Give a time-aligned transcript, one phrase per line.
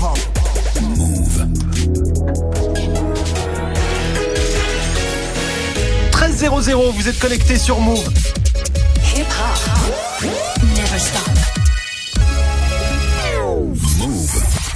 [0.00, 1.48] Move.
[6.12, 8.08] 13-0-0, vous êtes connecté sur Move.
[9.16, 10.30] Hip hop.
[10.76, 11.27] Never stop.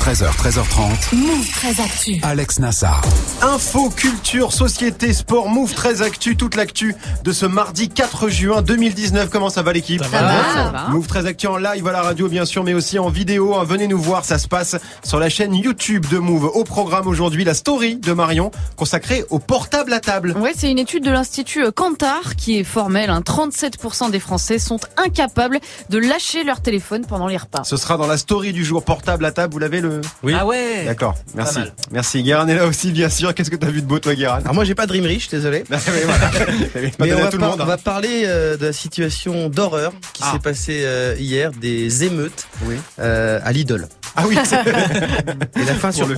[0.02, 1.14] 13h, 13h30.
[1.14, 2.18] Move très actu.
[2.22, 3.02] Alex Nassar.
[3.40, 9.28] Info, culture, société, sport, Move 13 Actu, toute l'actu de ce mardi 4 juin 2019.
[9.30, 10.02] Comment ça va l'équipe?
[10.02, 10.88] Ça va, ça va.
[10.88, 13.54] Move 13 Actu en live à la radio bien sûr, mais aussi en vidéo.
[13.54, 13.62] hein.
[13.64, 16.46] Venez nous voir, ça se passe sur la chaîne YouTube de Move.
[16.46, 20.32] Au programme aujourd'hui, la story de Marion consacrée au portable à table.
[20.36, 23.10] Ouais, c'est une étude de l'Institut Kantar qui est formelle.
[23.10, 23.20] Hein.
[23.24, 27.62] 37% des Français sont incapables de lâcher leur téléphone pendant les repas.
[27.62, 29.52] Ce sera dans la story du jour portable à table.
[29.52, 29.91] Vous l'avez le
[30.22, 30.34] Oui.
[30.38, 31.58] Ah ouais D'accord, merci.
[31.90, 32.22] Merci.
[32.22, 33.34] Guérin est là aussi bien sûr.
[33.34, 34.40] Qu'est-ce que t'as vu de beau toi Guérin?
[34.40, 35.64] Alors moi j'ai pas Dream Rich, désolé.
[35.70, 36.30] Mais voilà.
[36.74, 37.60] Mais donné on va, tout le par- monde.
[37.60, 37.66] on hein.
[37.66, 40.32] va parler euh, de la situation d'horreur qui Ah.
[40.32, 42.76] s'est passée euh, hier, des émeutes Oui.
[43.00, 43.88] euh, à Lidl.
[44.14, 44.56] Ah oui, c'est-
[45.60, 46.16] Et la fin Pour le-.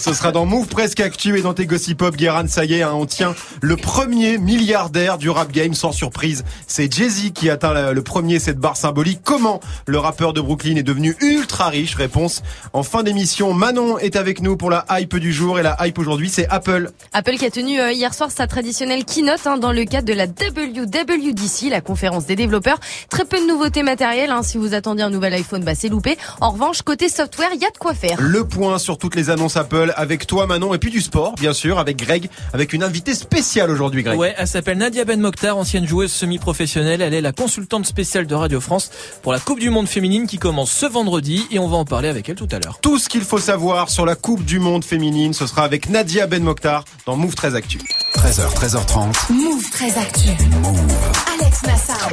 [0.00, 2.82] Ce sera dans Move Presque Actu et dans tes Gossip Pop, Guérin, ça y est,
[2.82, 6.42] hein, on tient le premier milliardaire du rap game sans surprise.
[6.66, 9.20] C'est Jay-Z qui atteint la- le premier cette barre symbolique.
[9.22, 11.94] Comment le rappeur de Brooklyn est devenu ultra riche?
[11.94, 13.15] Réponse en fin d'émission.
[13.54, 16.90] Manon est avec nous pour la hype du jour et la hype aujourd'hui c'est Apple.
[17.14, 20.12] Apple qui a tenu euh, hier soir sa traditionnelle keynote hein, dans le cadre de
[20.12, 22.78] la WWDC, la conférence des développeurs.
[23.08, 24.30] Très peu de nouveautés matérielles.
[24.30, 24.42] hein.
[24.42, 26.18] Si vous attendiez un nouvel iPhone, bah c'est loupé.
[26.40, 28.18] En revanche, côté software, il y a de quoi faire.
[28.20, 31.52] Le point sur toutes les annonces Apple avec toi Manon et puis du sport bien
[31.54, 34.18] sûr avec Greg avec une invitée spéciale aujourd'hui Greg.
[34.18, 37.00] Ouais, elle s'appelle Nadia Ben Mokhtar, ancienne joueuse semi-professionnelle.
[37.00, 38.90] Elle est la consultante spéciale de Radio France
[39.22, 42.08] pour la Coupe du Monde féminine qui commence ce vendredi et on va en parler
[42.08, 42.78] avec elle tout à l'heure.
[42.82, 46.26] Tout ce qu'il faut savoir sur la Coupe du Monde féminine, ce sera avec Nadia
[46.26, 47.78] Ben Mokhtar dans Move 13 Actu.
[48.16, 49.32] 13h, 13h30.
[49.32, 50.30] Move très actu.
[51.38, 52.08] Alex Nassar.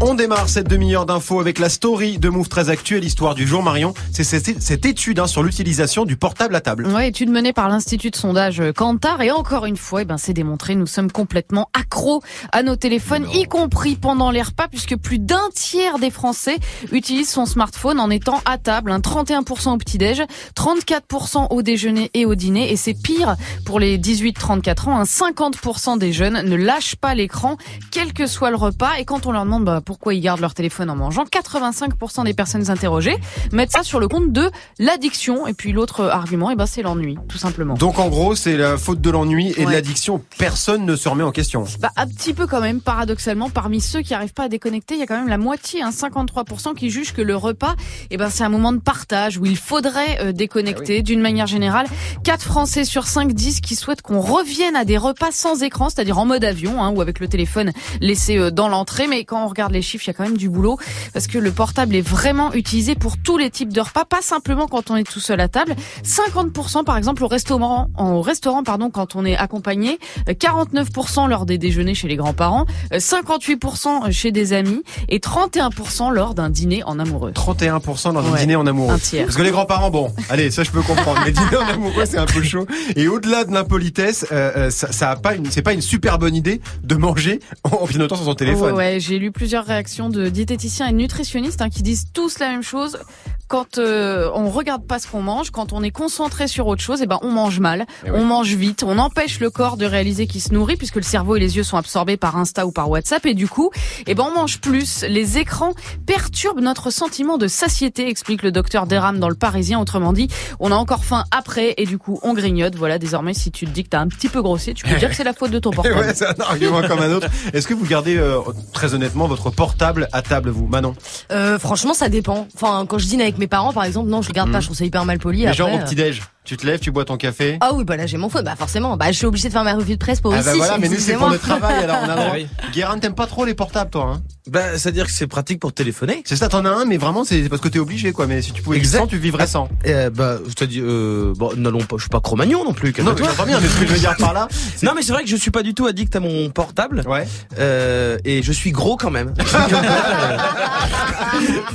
[0.00, 3.48] On démarre cette demi-heure d'infos avec la story de Move 13 Actu et l'histoire du
[3.48, 3.94] jour Marion.
[4.12, 6.86] C'est cette, étude hein, sur l'utilisation du portable à table.
[6.86, 10.34] Ouais, étude menée par l'Institut de sondage Kantar et encore une fois, eh ben, c'est
[10.34, 12.22] démontré, nous sommes complètement accros
[12.52, 16.58] à nos téléphones, y compris pendant les repas, puisque plus d'un tiers des Français
[16.92, 20.22] utilisent son smartphone en étant à table, hein, 31% au petit-déj,
[20.54, 23.34] 34% au déjeuner et au dîner, et c'est pire
[23.64, 27.56] pour les 18-34 ans, hein, 50% des jeunes ne lâchent pas l'écran,
[27.90, 30.54] quel que soit le repas, et quand on leur demande bah, pourquoi ils gardent leur
[30.54, 33.16] téléphone en mangeant, 85% des personnes interrogées
[33.52, 37.18] mettent ça sur le compte de l'addiction, et puis l'autre argument, eh ben, c'est l'ennui,
[37.28, 37.74] tout simplement.
[37.74, 40.22] Donc en gros, c'est la faute de l'ennui et de l'addiction.
[40.38, 41.64] Personne ne se remet en question.
[41.80, 45.00] Bah, un petit peu quand même, paradoxalement, parmi ceux qui arrivent pas à déconnecter, il
[45.00, 47.74] y a quand même la moitié, hein, 53% qui jugent que le repas,
[48.10, 51.86] eh ben, c'est un moment de partage où il faudrait euh, déconnecter d'une manière générale.
[52.24, 56.18] 4 Français sur 5 disent qu'ils souhaitent qu'on revienne à des repas sans écran, c'est-à-dire
[56.18, 59.06] en mode avion, hein, ou avec le téléphone laissé euh, dans l'entrée.
[59.08, 60.78] Mais quand on regarde les chiffres, il y a quand même du boulot
[61.12, 64.66] parce que le portable est vraiment utilisé pour tous les types de repas, pas simplement
[64.68, 65.74] quand on est tout seul à table.
[66.04, 71.46] 50% par exemple au restaurant, au restaurant pardon, quand on est accompagné, euh, 49% lors
[71.46, 76.82] des déjeuners chez les grands-parents, euh, 58% chez des amis et 31% lors d'un dîner
[76.84, 77.32] en amoureux.
[77.32, 78.40] 31% dans un Ouais.
[78.40, 78.94] dîner en amoureux.
[78.94, 79.24] Un tiers.
[79.24, 81.20] Parce que les grands-parents, bon, allez, ça je peux comprendre.
[81.24, 82.66] Mais dîner en amoureux, c'est un peu chaud.
[82.96, 86.18] Et au-delà de l'impolitesse, euh, euh, ça, ça a pas une, c'est pas une super
[86.18, 88.72] bonne idée de manger en, pilotant sur son téléphone.
[88.72, 92.48] Ouais, ouais, j'ai lu plusieurs réactions de diététiciens et nutritionnistes hein, qui disent tous la
[92.48, 92.98] même chose.
[93.46, 97.00] Quand euh, on regarde pas ce qu'on mange, quand on est concentré sur autre chose,
[97.02, 98.16] eh ben on mange mal, Eh oui.
[98.20, 101.36] on mange vite, on empêche le corps de réaliser qu'il se nourrit puisque le cerveau
[101.36, 103.70] et les yeux sont absorbés par Insta ou par WhatsApp et du coup,
[104.06, 105.02] eh ben on mange plus.
[105.08, 105.72] Les écrans
[106.04, 109.80] perturbent notre sentiment de satiété, explique le docteur Deram dans le Parisien.
[109.80, 110.28] Autrement dit,
[110.60, 112.74] on a encore faim après et du coup on grignote.
[112.74, 115.10] Voilà, désormais si tu te dis que t'as un petit peu grossi, tu peux dire
[115.10, 115.96] que c'est la faute de ton portable.
[115.98, 117.28] ouais, c'est un argument comme un autre.
[117.52, 118.38] Est-ce que vous gardez euh,
[118.72, 120.94] très honnêtement votre portable à table, vous, Manon?
[121.32, 122.46] Euh, franchement, ça dépend.
[122.54, 124.60] Enfin, quand je dîne avec mes parents, par exemple, non, je le garde pas.
[124.60, 125.40] Je trouve ça hyper mal poli.
[125.40, 127.58] Mais Après, genre au euh, petit déj, tu te lèves, tu bois ton café?
[127.60, 128.44] Ah oui, bah là j'ai mon phone.
[128.44, 128.96] Bah forcément.
[128.96, 130.46] Bah je suis obligée de faire ma revue de presse pour Ah aussi.
[130.46, 132.26] bah voilà, mais nous c'est pour le travail, alors on a le droit.
[132.30, 132.46] Ah oui.
[132.72, 134.22] Guérin, t'aimes pas trop les portables, toi, hein?
[134.48, 136.22] Bah, c'est-à-dire que c'est pratique pour téléphoner.
[136.24, 138.26] C'est ça, t'en as un, mais vraiment c'est parce que t'es obligé, quoi.
[138.26, 138.98] Mais si tu pouvais vivre Exact.
[139.00, 139.68] sans, tu vivrais sans.
[139.86, 142.92] Euh, bah, je te dis, euh, bon, n'allons pas, je suis pas Cro-Magnon non plus.
[143.02, 144.48] Non, mais j'entends bien, mais ce que je veux dire par là,
[144.82, 147.02] Non, mais c'est vrai que je suis pas du tout addict à mon portable.
[147.06, 147.26] ouais.
[147.58, 149.34] Euh, et je suis gros quand même.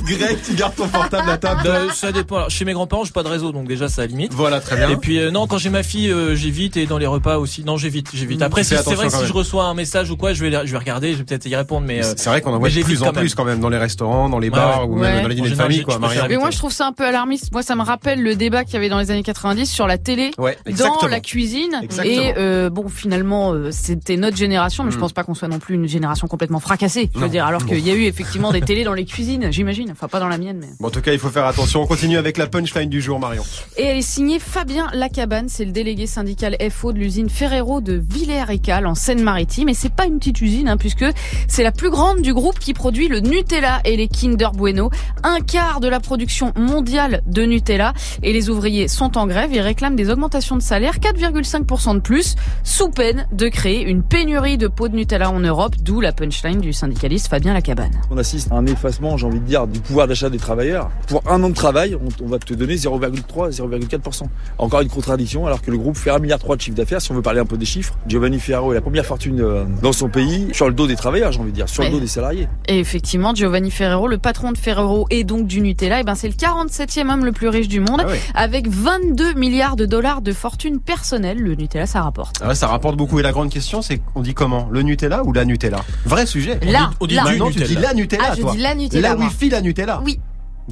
[0.04, 1.60] Greg, tu gardes ton portable à table.
[1.64, 2.36] Bah, ça dépend.
[2.36, 4.32] Alors, chez mes grands-parents, j'ai pas de réseau, donc déjà ça limite.
[4.34, 4.90] Voilà, très bien.
[4.90, 7.64] Et puis euh, non, quand j'ai ma fille, euh, j'évite et dans les repas aussi.
[7.64, 8.42] Non, j'évite, j'évite.
[8.42, 10.66] Après, Fais si- c'est vrai que si je reçois un message ou quoi, je vais,
[10.66, 12.04] je vais regarder, je vais peut-être y répondre, mais.
[12.04, 13.14] euh, C'est vrai qu'on voit de plus en même.
[13.14, 15.12] plus quand même dans les restaurants, dans les Ouais, bars ou ouais.
[15.12, 17.52] même dans les dîners de famille, quoi, Mais moi, je trouve ça un peu alarmiste.
[17.52, 19.98] Moi, ça me rappelle le débat qu'il y avait dans les années 90 sur la
[19.98, 20.30] télé.
[20.38, 22.22] Ouais, Dans la cuisine Exactement.
[22.22, 25.00] et euh, bon finalement euh, c'était notre génération mais je Mm.
[25.00, 27.78] pense pas qu'on soit non plus une génération complètement fracassée je veux dire alors qu'il
[27.80, 30.58] y a eu effectivement des télés dans les cuisines j'imagine enfin pas dans la mienne
[30.60, 31.82] mais Bon, en tout cas, il faut faire attention.
[31.82, 33.42] On continue avec la punchline du jour, Marion.
[33.76, 38.02] Et elle est signée Fabien Lacabane, c'est le délégué syndical FO de l'usine Ferrero de
[38.10, 39.68] Villers-et-Cal en Seine-Maritime.
[39.68, 41.04] Et c'est pas une petite usine, hein, puisque
[41.48, 44.90] c'est la plus grande du groupe qui produit le Nutella et les Kinder Bueno.
[45.22, 47.92] Un quart de la production mondiale de Nutella.
[48.22, 49.50] Et les ouvriers sont en grève.
[49.52, 54.58] Ils réclament des augmentations de salaire, 4,5% de plus, sous peine de créer une pénurie
[54.58, 58.00] de pots de Nutella en Europe, d'où la punchline du syndicaliste Fabien Lacabane.
[58.10, 60.90] On assiste à un effacement, j'ai envie de dire, du pouvoir d'achat des travailleurs.
[61.08, 64.22] Pour un an de travail, on, va te donner 0,3, 0,4%.
[64.58, 67.00] Encore une contradiction, alors que le groupe fait 1,3 milliard de chiffre d'affaires.
[67.00, 69.64] Si on veut parler un peu des chiffres, Giovanni Ferraro est la première fortune euh,
[69.82, 72.00] dans son pays, sur le dos des travailleurs, j'ai envie de dire, sur le dos
[72.00, 72.33] des salariés.
[72.68, 76.28] Et effectivement, Giovanni Ferrero, le patron de Ferrero et donc du Nutella, et ben c'est
[76.28, 78.20] le 47e homme le plus riche du monde, Ah ouais.
[78.34, 81.38] avec 22 milliards de dollars de fortune personnelle.
[81.38, 82.36] Le Nutella, ça rapporte.
[82.42, 83.18] Ah ouais, ça rapporte beaucoup.
[83.20, 84.68] Et la grande question, c'est on dit comment?
[84.70, 85.78] Le Nutella ou la Nutella?
[86.04, 86.58] Vrai sujet.
[86.62, 87.22] Là, on dit là.
[87.24, 87.66] du Maintenant, tu Nutella.
[87.80, 88.52] dis la Nutella, Ah, je toi.
[88.52, 89.08] dis la Nutella.
[89.10, 89.16] La.
[89.16, 90.02] Wi-Fi, la Nutella.
[90.04, 90.18] Oui.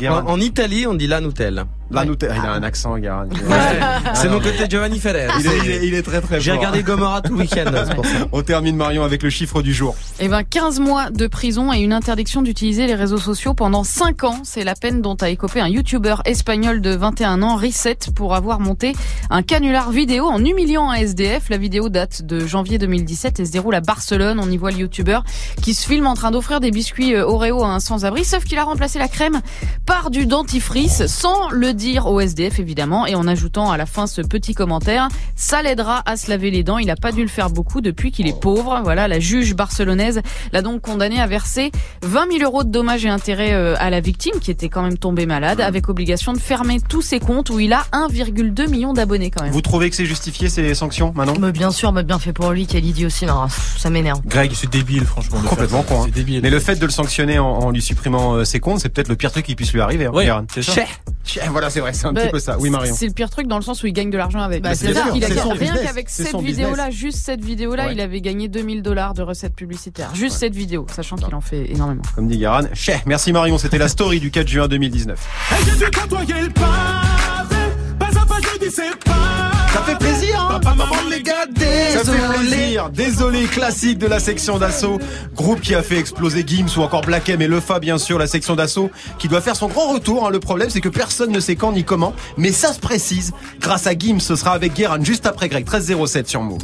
[0.09, 1.67] En Italie, on dit la Nutella.
[1.93, 2.35] La Nutella.
[2.37, 3.27] Il a un accent, Guérin.
[4.15, 5.29] C'est mon côté Giovanni Ferrer.
[5.41, 7.71] Il est, il est- il est très très J'ai regardé Gomorrah tout le week-end.
[8.33, 9.95] On termine Marion avec le chiffre du jour.
[10.21, 14.25] Et ben 15 mois de prison et une interdiction d'utiliser les réseaux sociaux pendant 5
[14.25, 14.41] ans.
[14.45, 18.61] C'est la peine dont a écopé un youtubeur espagnol de 21 ans, Reset, pour avoir
[18.61, 18.95] monté
[19.31, 21.49] un canular vidéo en humiliant un SDF.
[21.51, 24.39] La vidéo date de janvier 2017 et se déroule à Barcelone.
[24.41, 25.25] On y voit le youtubeur
[25.61, 28.59] qui se filme en train d'offrir des biscuits euh, Oreo à un sans-abri, sauf qu'il
[28.59, 29.41] a remplacé la crème
[29.87, 34.07] par du dentifrice sans le dire au SDF évidemment et en ajoutant à la fin
[34.07, 37.29] ce petit commentaire ça l'aidera à se laver les dents il a pas dû le
[37.29, 40.21] faire beaucoup depuis qu'il est pauvre voilà la juge barcelonaise
[40.53, 43.99] l'a donc condamné à verser 20 000 euros de dommages et intérêts euh, à la
[44.01, 47.59] victime qui était quand même tombée malade avec obligation de fermer tous ses comptes où
[47.59, 51.35] il a 1,2 million d'abonnés quand même Vous trouvez que c'est justifié ces sanctions, Manon?
[51.41, 53.47] Mais bien sûr, mais bien fait pour lui, quel idiot aussi, non,
[53.77, 54.21] ça m'énerve.
[54.27, 55.39] Greg, C'est débile, franchement.
[55.49, 56.09] Complètement con, hein.
[56.15, 56.41] Débile.
[56.43, 59.09] Mais le fait de le sanctionner en, en lui supprimant euh, ses comptes, c'est peut-être
[59.09, 60.07] le pire truc qui puisse lui arriver.
[60.07, 60.45] Hein, Ouais, Guérin.
[60.55, 60.73] c'est ça.
[60.73, 60.87] Chais.
[61.25, 62.57] Chais, Voilà, c'est vrai, c'est un Bah, petit peu ça.
[62.59, 62.95] Oui, Marion.
[62.97, 64.63] C'est le pire truc dans le sens où il gagne de l'argent avec.
[64.63, 65.05] Bah, Bah, c'est qu'il a
[65.55, 67.93] rien qu'avec cette vidéo-là, juste cette vidéo-là, Ouais.
[67.95, 70.15] il avait gagné 2000 dollars de recettes publicitaires.
[70.15, 72.03] Juste cette vidéo, sachant qu'il en fait énormément.
[72.15, 72.45] Comme dit.
[72.75, 73.03] Chais.
[73.07, 75.19] Merci Marion, c'était la story du 4 juin 2019.
[79.85, 81.45] Ça fait plaisir, hein Papa, maman, les gars,
[81.93, 82.89] Ça fait plaisir.
[82.91, 85.01] Désolé, classique de la section d'assaut.
[85.35, 88.29] Groupe qui a fait exploser Gims ou encore Black M et Lefa, bien sûr, la
[88.29, 90.25] section d'assaut, qui doit faire son grand retour.
[90.27, 90.31] hein.
[90.31, 92.15] Le problème, c'est que personne ne sait quand ni comment.
[92.37, 93.33] Mais ça se précise.
[93.61, 95.65] Grâce à Gims, ce sera avec Guérin juste après Greg.
[95.67, 96.61] 1307 sur Move.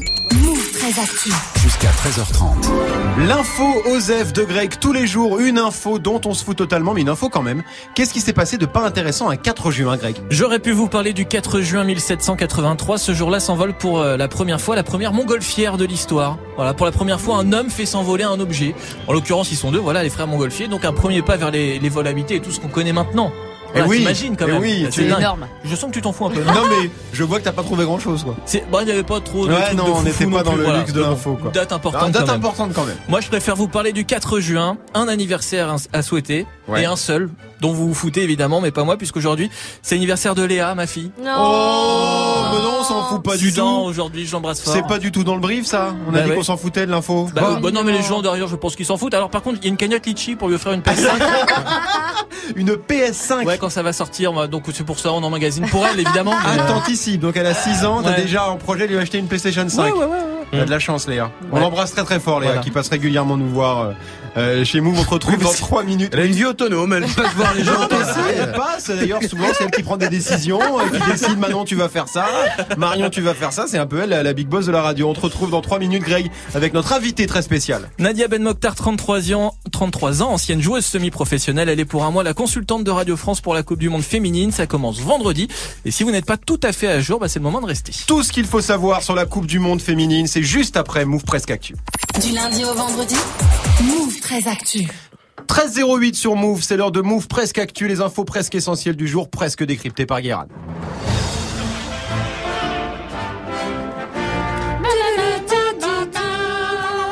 [0.88, 1.30] Move très actu.
[1.60, 3.26] Jusqu'à 13h30.
[3.26, 7.02] L'info Osef de Greg tous les jours, une info dont on se fout totalement, mais
[7.02, 7.62] une info quand même.
[7.94, 11.12] Qu'est-ce qui s'est passé de pas intéressant un 4 juin, Greg J'aurais pu vous parler
[11.12, 12.98] du 4 juin 1783.
[12.98, 16.38] Ce jour-là s'envole pour euh, la première fois la première montgolfière de l'histoire.
[16.56, 18.74] Voilà, pour la première fois, un homme fait s'envoler un objet.
[19.08, 20.68] En l'occurrence, ils sont deux, voilà, les frères montgolfiers.
[20.68, 23.32] Donc un premier pas vers les, les volabilités et tout ce qu'on connaît maintenant.
[23.74, 24.60] Eh oui, t'imagines quand eh même.
[24.62, 25.46] oui, c'est énorme.
[25.64, 26.40] Je sens que tu t'en fous un peu.
[26.46, 28.34] Non mais je vois que t'as pas trouvé grand chose quoi.
[28.46, 30.64] C'est, bon, il n'y avait pas trop de Ouais, non, on n'était pas dans le
[30.78, 31.50] luxe de l'info, quoi.
[31.50, 32.96] Date importante Ah, date importante quand même.
[33.08, 36.82] Moi, je préfère vous parler du 4 juin, un anniversaire à souhaiter, Ouais.
[36.82, 37.28] et un seul,
[37.60, 39.50] dont vous vous foutez évidemment, mais pas moi, puisqu'aujourd'hui,
[39.82, 41.10] c'est l'anniversaire de Léa, ma fille.
[41.22, 41.32] Non.
[41.38, 43.60] Oh, mais non, on s'en fout pas du tout.
[43.62, 44.72] aujourd'hui, je l'embrasse fort.
[44.72, 45.94] C'est pas du tout dans le brief ça?
[46.06, 46.36] On a Bah dit ouais.
[46.36, 47.28] qu'on s'en foutait de l'info.
[47.34, 49.14] Bah, euh, bah non, mais les gens derrière, je pense qu'ils s'en foutent.
[49.14, 51.08] Alors par contre, il y a une cagnotte litchi pour lui offrir une PS5.
[52.56, 53.44] Une PS5.
[53.44, 56.32] ouais, quand ça va sortir, moi, donc c'est pour ça, on emmagasine pour elle, évidemment.
[56.44, 57.20] mais, euh, t'anticipes.
[57.20, 58.22] Donc elle a 6 ans, t'as Ouais.
[58.22, 59.82] déjà en projet de lui acheter une PlayStation 5.
[59.84, 60.06] Ouais, ouais,
[60.52, 61.30] ouais, a de la chance Léa.
[61.52, 62.62] On l'embrasse très très fort Léa Voilà.
[62.62, 63.90] qui passe régulièrement nous voir
[64.36, 64.98] euh, euh, chez Move.
[64.98, 66.10] On se retrouve Oui, dans c'est- 3 minutes.
[66.12, 67.72] Elle a une vie autonome, elle passe voir les gens.
[68.36, 68.88] Elle passe.
[68.90, 72.08] D'ailleurs, souvent, c'est elle qui prend des décisions et qui décide maintenant tu vas faire
[72.08, 72.26] ça.
[72.76, 73.66] Marion, tu vas faire ça.
[73.68, 75.08] C'est un peu elle, la, la big boss de la radio.
[75.10, 77.88] On te retrouve dans 3 minutes, Greg, avec notre invité très spécial.
[77.98, 81.68] Nadia Ben Mokhtar, 33 ans, 33 ans, ancienne joueuse semi-professionnelle.
[81.68, 84.02] Elle est pour un mois la consultante de Radio France pour la Coupe du Monde
[84.02, 84.52] féminine.
[84.52, 85.48] Ça commence vendredi.
[85.84, 87.66] Et si vous n'êtes pas tout à fait à jour, bah, c'est le moment de
[87.66, 87.92] rester.
[88.06, 91.24] Tout ce qu'il faut savoir sur la Coupe du Monde féminine, c'est juste après Move
[91.24, 91.74] Presque Actu.
[92.22, 93.14] Du lundi au vendredi,
[93.82, 94.88] Move très actu.
[95.48, 99.30] 13.08 sur Move, c'est l'heure de Move Presque Actu, les infos presque essentielles du jour,
[99.30, 100.46] presque décryptées par Guérin.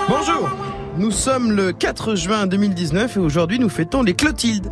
[0.09, 0.49] Bonjour,
[0.99, 4.71] nous sommes le 4 juin 2019 et aujourd'hui nous fêtons les Clotilde.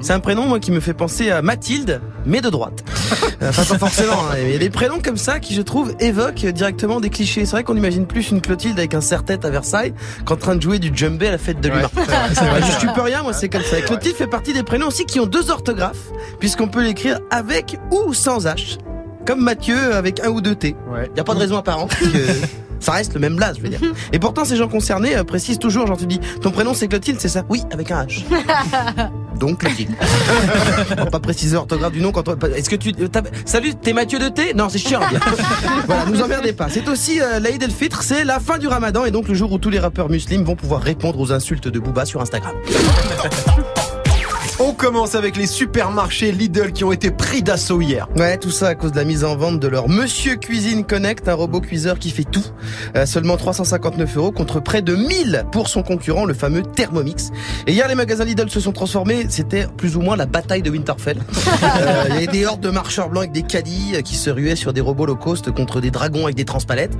[0.00, 2.84] C'est un prénom moi qui me fait penser à Mathilde, mais de droite.
[3.42, 4.12] Enfin, pas forcément.
[4.30, 4.36] hein.
[4.44, 7.44] Il y a des prénoms comme ça qui, je trouve, évoquent directement des clichés.
[7.44, 9.94] C'est vrai qu'on imagine plus une Clotilde avec un serre-tête à Versailles
[10.24, 11.88] qu'en train de jouer du djembé à la fête de l'humain.
[11.96, 12.04] Ouais,
[12.66, 13.78] je suis peux rien, moi, c'est comme ça.
[13.78, 17.78] Et Clotilde fait partie des prénoms aussi qui ont deux orthographes, puisqu'on peut l'écrire avec
[17.90, 18.78] ou sans H.
[19.26, 20.76] Comme Mathieu avec un ou deux T.
[20.92, 21.06] Ouais.
[21.08, 21.94] Il n'y a pas de raison apparente.
[21.98, 22.06] que
[22.80, 23.80] Ça reste le même blaze, je veux dire.
[24.12, 27.18] Et pourtant, ces gens concernés euh, précisent toujours, genre tu dis, ton prénom c'est Clotilde,
[27.18, 27.42] c'est ça?
[27.48, 28.24] Oui, avec un H.
[29.38, 29.90] Donc Clotilde.
[30.98, 32.36] On va pas préciser l'orthographe du nom quand on...
[32.54, 32.92] Est-ce que tu...
[32.92, 34.54] t'as- Salut, t'es Mathieu de T?
[34.54, 35.00] Non, c'est chiant.
[35.86, 36.68] voilà, nous emmerdez pas.
[36.70, 39.58] C'est aussi euh, l'Aïd el-Fitr, c'est la fin du ramadan et donc le jour où
[39.58, 42.54] tous les rappeurs musulmans vont pouvoir répondre aux insultes de Booba sur Instagram.
[44.60, 48.06] On commence avec les supermarchés Lidl qui ont été pris d'assaut hier.
[48.16, 51.28] Ouais, tout ça à cause de la mise en vente de leur Monsieur Cuisine Connect,
[51.28, 52.44] un robot cuiseur qui fait tout.
[52.94, 57.30] Euh, seulement 359 euros contre près de 1000 pour son concurrent, le fameux Thermomix.
[57.66, 59.26] Et hier, les magasins Lidl se sont transformés.
[59.28, 61.18] C'était plus ou moins la bataille de Winterfell.
[61.64, 64.28] Euh, Il y avait des hordes de marcheurs blancs avec des caddies euh, qui se
[64.28, 66.92] ruaient sur des robots low cost contre des dragons avec des transpalettes.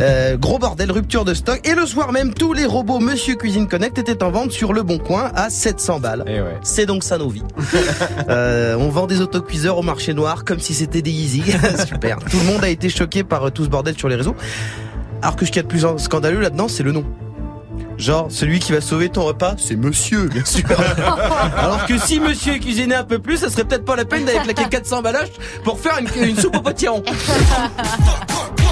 [0.00, 1.60] Euh, gros bordel, rupture de stock.
[1.64, 4.82] Et le soir même, tous les robots Monsieur Cuisine Connect étaient en vente sur le
[4.82, 6.24] Bon Coin à 700 balles.
[6.26, 6.56] Et ouais.
[6.62, 7.42] C'est donc ça nos vies.
[8.28, 11.42] Euh, on vend des autocuiseurs au marché noir comme si c'était des Yeezy.
[11.86, 12.18] Super.
[12.18, 14.36] Tout le monde a été choqué par euh, tout ce bordel sur les réseaux.
[15.22, 17.04] Alors que ce qu'il y a de plus scandaleux là-dedans, c'est le nom.
[17.98, 20.64] Genre, celui qui va sauver ton repas, c'est monsieur, bien sûr.
[21.56, 24.40] Alors que si monsieur cuisinait un peu plus, ça serait peut-être pas la peine d'aller
[24.40, 25.32] claquer 400 ballages
[25.64, 27.02] pour faire une, une soupe au potiron.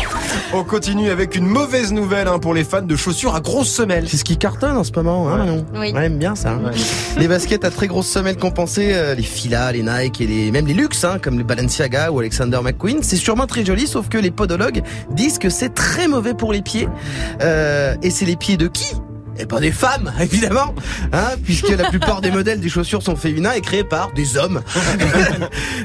[0.53, 4.09] On continue avec une mauvaise nouvelle hein, pour les fans de chaussures à grosses semelles.
[4.09, 5.39] C'est ce qui cartonne en ce moment, hein, Ouais.
[5.47, 5.93] Manon Oui.
[5.95, 6.53] On aime bien ça.
[6.53, 6.71] hein.
[7.19, 10.67] Les baskets à très grosses semelles compensées, euh, les Fila, les Nike et les, même
[10.67, 14.19] les luxe, hein, comme les Balenciaga ou Alexander McQueen, c'est sûrement très joli, sauf que
[14.19, 16.89] les podologues disent que c'est très mauvais pour les pieds.
[17.43, 18.95] Euh, et c'est les pieds de qui?
[19.39, 20.75] Eh ben des femmes, évidemment,
[21.13, 24.63] hein, puisque la plupart des modèles des chaussures sont féminins et créés par des hommes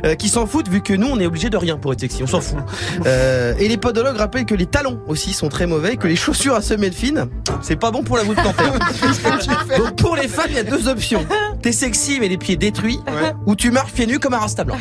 [0.06, 2.24] Euh, qui s'en foutent vu que nous on est obligé de rien pour être sexy,
[2.24, 2.58] on s'en fout.
[3.06, 6.15] Euh, et les podologues rappellent que les talons aussi sont très mauvais, et que les
[6.15, 7.27] chaussures à semelles fines,
[7.62, 8.74] c'est pas bon pour la voûte plantaire.
[9.77, 11.25] Donc pour les femmes, il y a deux options.
[11.62, 13.34] T'es sexy mais les pieds détruits, Ouais.
[13.46, 14.77] ou tu marches pieds nus comme un rasta blanc.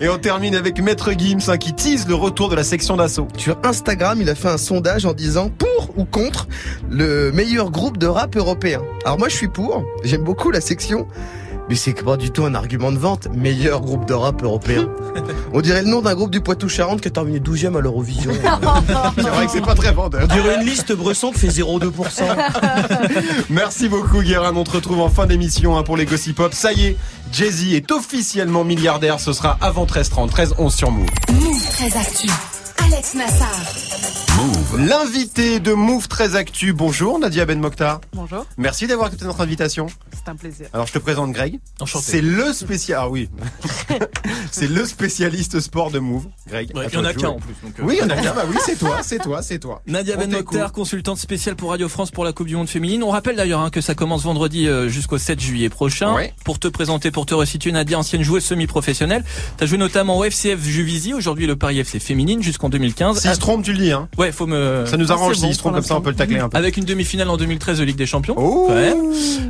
[0.00, 3.28] Et on termine avec Maître Gims hein, qui tease le retour de la section d'assaut.
[3.36, 6.46] Sur Instagram, il a fait un sondage en disant pour ou contre
[6.90, 8.82] le meilleur groupe de rap européen?
[9.04, 11.06] Alors moi je suis pour, j'aime beaucoup la section.
[11.68, 13.26] Mais c'est pas du tout un argument de vente.
[13.34, 14.88] Meilleur groupe de rap européen.
[15.52, 18.30] On dirait le nom d'un groupe du Poitou-Charentes qui est terminé 12e à l'Eurovision.
[19.16, 20.22] C'est vrai que c'est pas très vendeur.
[20.22, 22.22] On dirait une liste Bresson qui fait 0,2%.
[23.50, 26.54] Merci beaucoup Guérin, on te retrouve en fin d'émission hein, pour les Gossip Pop.
[26.54, 26.96] Ça y est,
[27.32, 31.08] Jay-Z est officiellement milliardaire, ce sera avant 13h30, 13h11 sur Move.
[31.40, 32.28] Move très actu.
[32.84, 33.48] Alex Nassar.
[34.36, 34.86] Move.
[34.86, 38.00] L'invité de Move très Actu, bonjour Nadia Ben Mokhtar.
[38.12, 39.86] Bonjour, Merci d'avoir accepté notre invitation.
[40.12, 40.66] c'est un plaisir.
[40.74, 41.58] Alors je te présente Greg.
[41.80, 42.04] Enchanté.
[42.06, 42.98] C'est le spécial.
[43.02, 43.28] Ah oui.
[44.52, 46.26] c'est le spécialiste sport de Move.
[46.48, 46.70] Greg.
[46.74, 47.54] Ouais, il y en a qu'un en plus.
[47.62, 48.34] donc, euh, Oui, il y en a qu'un.
[48.34, 49.82] Bah oui, c'est toi, c'est toi, c'est toi.
[49.86, 50.30] Nadia Ben.
[50.30, 53.02] Mokhtar, consultante spéciale pour Radio France pour la Coupe du Monde féminine.
[53.02, 56.14] On rappelle d'ailleurs hein, que ça commence vendredi euh, jusqu'au 7 juillet prochain.
[56.14, 56.32] Ouais.
[56.44, 59.24] Pour te présenter, pour te resituer, Nadia, ancienne joueuse semi-professionnelle.
[59.56, 63.20] T'as joué notamment au FCF Juvisy, aujourd'hui le Paris FC féminine jusqu'en 2015.
[63.20, 63.92] S'il se trompe, tu le dis.
[63.92, 64.08] Hein.
[64.18, 64.84] Ouais, faut me.
[64.86, 66.38] Ça nous Ah, arrange c'est s'il bon se trompe comme ça, on peut le tacler
[66.38, 66.56] un peu.
[66.56, 68.34] Avec une demi-finale en 2013 de Ligue des Champions.
[68.38, 68.70] Oh.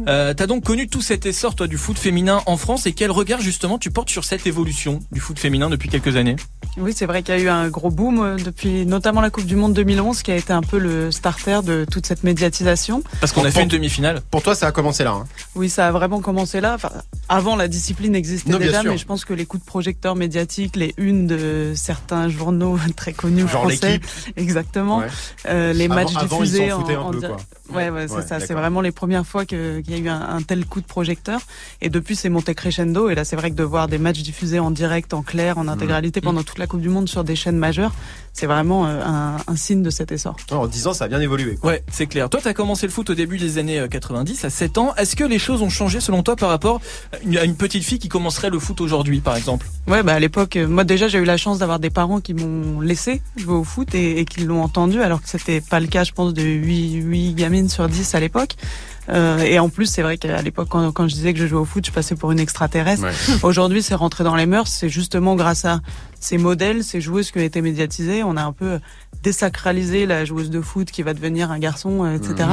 [0.09, 3.11] Euh, T'as donc connu tout cet essor toi du foot féminin en France et quel
[3.11, 6.37] regard justement tu portes sur cette évolution du foot féminin depuis quelques années?
[6.77, 9.47] Oui, c'est vrai qu'il y a eu un gros boom euh, depuis notamment la Coupe
[9.47, 13.03] du Monde 2011 qui a été un peu le starter de toute cette médiatisation.
[13.21, 14.21] Parce qu'on a fait une demi-finale.
[14.31, 15.13] Pour toi, ça a commencé là.
[15.13, 15.25] hein.
[15.55, 16.75] Oui, ça a vraiment commencé là.
[16.75, 16.91] Enfin,
[17.29, 20.77] avant, la discipline existait Non, déjà, mais je pense que les coups de projecteur médiatiques,
[20.77, 24.01] les unes de certains journaux très connus Genre français,
[24.37, 25.07] exactement, Ouais.
[25.49, 27.37] euh, les Avant- matchs avant, ils diffusés en, en peu, di- quoi.
[27.75, 28.39] Ouais, ouais, c'est Ouais, ça.
[28.41, 31.41] C'est vraiment les premières fois qu'il y a eu un, un tel coup de projecteur.
[31.81, 33.09] Et depuis, c'est monté crescendo.
[33.11, 35.67] Et là, c'est vrai que de voir des matchs diffusés en direct, en clair, en
[35.67, 37.93] intégralité pendant toute la Coupe du Monde sur des chaînes majeures,
[38.37, 40.37] c'est vraiment euh, un, un signe de cet essor.
[40.51, 41.57] En 10 ans, ça a bien évolué.
[41.57, 41.71] quoi.
[41.71, 42.29] Ouais, c'est clair.
[42.29, 44.95] Toi, t'as commencé le foot au début des années euh, 90, à 7 ans.
[44.97, 46.83] Est-ce que les choses ont changé selon toi par rapport
[47.15, 49.67] à une, petite fille qui commencerait le foot aujourd'hui, par exemple?
[49.89, 52.35] Ouais, bah à l'époque, euh, moi déjà j'ai eu la chance d'avoir des parents qui
[52.35, 55.87] m'ont laissé jouer au foot et, et qui l'ont entendu, alors que c'était pas le
[55.87, 58.57] cas, je pense, de 8, 8 gamines sur 10 à l'époque.
[59.09, 61.61] Euh, et en plus, c'est vrai qu'à l'époque, quand, quand je disais que je jouais
[61.61, 63.07] au foot, je passais pour une extraterrestre.
[63.43, 64.69] Aujourd'hui, c'est rentré dans les mœurs.
[64.69, 65.81] C'est justement grâce à
[66.21, 68.23] ces modèles, ces joueuses qui ont été médiatisées.
[68.23, 68.79] On a un peu
[69.23, 72.49] désacralisé la joueuse de foot qui va devenir un garçon, euh, etc.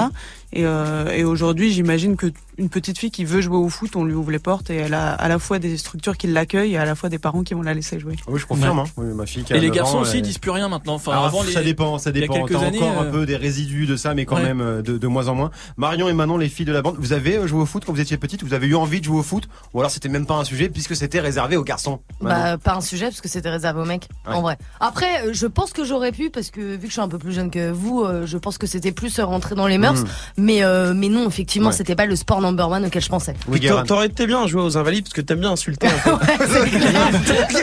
[0.52, 2.28] Et, euh, et aujourd'hui, j'imagine que
[2.60, 4.94] une petite fille qui veut jouer au foot, on lui ouvre les portes et elle
[4.94, 7.56] a à la fois des structures qui l'accueillent et à la fois des parents qui
[7.56, 8.16] vont la laisser jouer.
[8.28, 8.78] Oui, je confirme.
[8.80, 8.84] Hein.
[8.96, 10.52] Oui, ma fille qui a Et les 9 garçons ans, aussi elle- ils disent plus
[10.52, 10.94] rien maintenant.
[10.94, 11.52] Enfin, Alors, avant les...
[11.52, 12.46] ça dépend, ça il y a dépend.
[12.46, 14.44] T'as encore un euh, peu des résidus de ça, mais quand Ouais.
[14.44, 15.50] même euh, de, de moins en moins.
[15.78, 17.94] Marion et Manon, les filles de la bande, vous avez euh, joué au foot quand
[17.94, 18.44] vous étiez petite?
[18.44, 19.50] Vous avez eu envie de jouer au foot?
[19.74, 22.36] Ou alors c'était même pas un sujet puisque c'était réservé aux garçons Manon?
[22.52, 24.08] Bah, pas un sujet parce que c'était réservé aux mecs.
[24.28, 24.36] Ouais.
[24.36, 24.60] En vrai.
[24.80, 27.18] Après, euh, je pense que j'aurais pu parce que vu que je suis un peu
[27.18, 30.02] plus jeune que vous, euh, je pense que c'était plus euh, rentré dans les mœurs.
[30.02, 30.08] Mm.
[30.38, 31.76] Mais euh, mais non, effectivement, Ouais.
[31.76, 33.36] c'était pas le sport number one auquel je pensais.
[33.48, 36.12] Oui, T'aurais été bien à jouer aux invalides parce que t'aimes bien insulter un peu.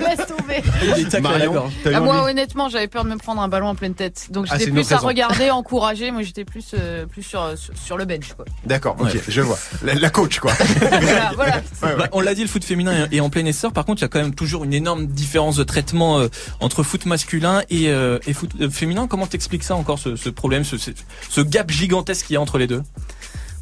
[0.00, 1.20] Laisse tomber.
[1.20, 4.28] Marion, Ah, moi, honnêtement, j'avais peur de me prendre un ballon en pleine tête.
[4.30, 5.06] Donc Ah, j'étais plus à raison.
[5.08, 6.10] regarder, encourager.
[6.10, 8.34] Moi, j'étais plus, euh, plus sur, sur, sur le bench.
[8.64, 9.20] D'accord, ok, Ouais.
[9.28, 9.58] je vois.
[9.82, 10.52] La, la coach, quoi.
[10.80, 11.56] voilà, voilà.
[11.82, 11.96] Ouais, ouais.
[11.98, 13.72] Bah, on l'a dit, le foot féminin est est en plein essor.
[13.72, 16.28] Par contre, il y a quand même toujours une énorme différence de traitement euh,
[16.60, 19.06] entre foot masculin et, euh, et foot euh, féminin.
[19.06, 20.90] Comment t'expliques ça encore, ce, ce problème, ce, ce,
[21.28, 22.82] ce gap gigantesque qu'il y a entre les deux?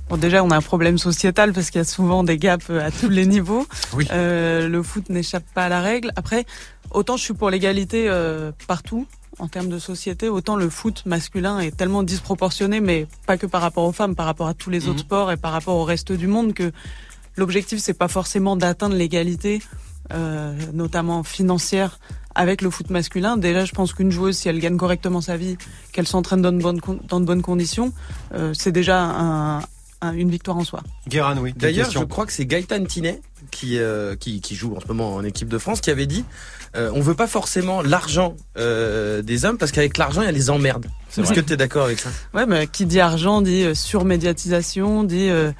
[0.08, 2.86] Bon, déjà, on a un problème sociétal parce qu'il y a souvent des gaps euh,
[2.86, 3.66] à tous les niveaux.
[3.92, 4.06] Oui.
[4.10, 6.12] Euh, le foot n'échappe pas à la règle.
[6.16, 6.46] Après,
[6.90, 9.06] autant je suis pour l'égalité euh, partout
[9.38, 13.60] en termes de société, autant le foot masculin est tellement disproportionné, mais pas que par
[13.60, 14.88] rapport aux femmes, par rapport à tous les Mhm.
[14.88, 16.72] autres sports et par rapport au reste du monde, que
[17.36, 19.62] l'objectif c'est pas forcément d'atteindre l'égalité,
[20.12, 22.00] euh, notamment financière.
[22.40, 25.56] Avec le foot masculin, déjà, je pense qu'une joueuse, si elle gagne correctement sa vie,
[25.92, 27.92] qu'elle s'entraîne dans de bonnes, con- dans de bonnes conditions,
[28.32, 29.58] euh, c'est déjà un,
[30.02, 30.80] un- une victoire en soi.
[31.08, 31.52] Guérin, oui.
[31.56, 35.14] D'ailleurs, je crois que c'est Gaëtan Tinet qui, euh, qui qui joue en ce moment
[35.16, 36.24] en équipe de France qui avait dit
[36.76, 40.32] euh, on veut pas forcément l'argent euh, des hommes parce qu'avec l'argent il y a
[40.32, 40.86] les emmerdes.
[41.16, 42.10] Est-ce que tu es d'accord avec ça?
[42.34, 45.50] Ouais, mais qui dit argent dit euh, surmédiatisation, dit euh,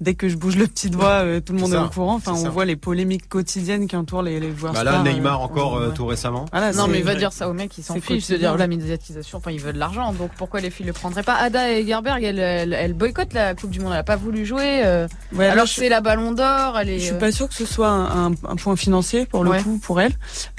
[0.00, 2.14] dès que je bouge le petit doigt, euh, tout le monde est, au courant.
[2.16, 2.48] Enfin, on ça.
[2.50, 5.76] voit les polémiques quotidiennes qui entourent les, les joueurs Bah là, stars, Neymar euh, encore
[5.76, 5.94] euh, ouais.
[5.94, 6.44] tout récemment.
[6.74, 8.38] Non, mais il va dire ça aux mecs, ils s'en fichent de quotidien.
[8.38, 9.38] dire la médiatisation.
[9.38, 10.12] Enfin, ils veulent de l'argent.
[10.12, 11.34] Donc pourquoi les filles le prendraient pas?
[11.36, 13.92] Ada et Gerberg, elles, elles, elles boycottent la Coupe du Monde.
[13.92, 14.82] Elle a pas voulu jouer.
[14.84, 16.78] euh, Ouais, alors c'est la Ballon d'Or.
[16.78, 16.94] Elle.
[16.98, 19.50] Je suis euh, pas sûre que ce soit un, un- un point financier pour le
[19.50, 19.62] Ouais.
[19.62, 20.12] coup pour elle.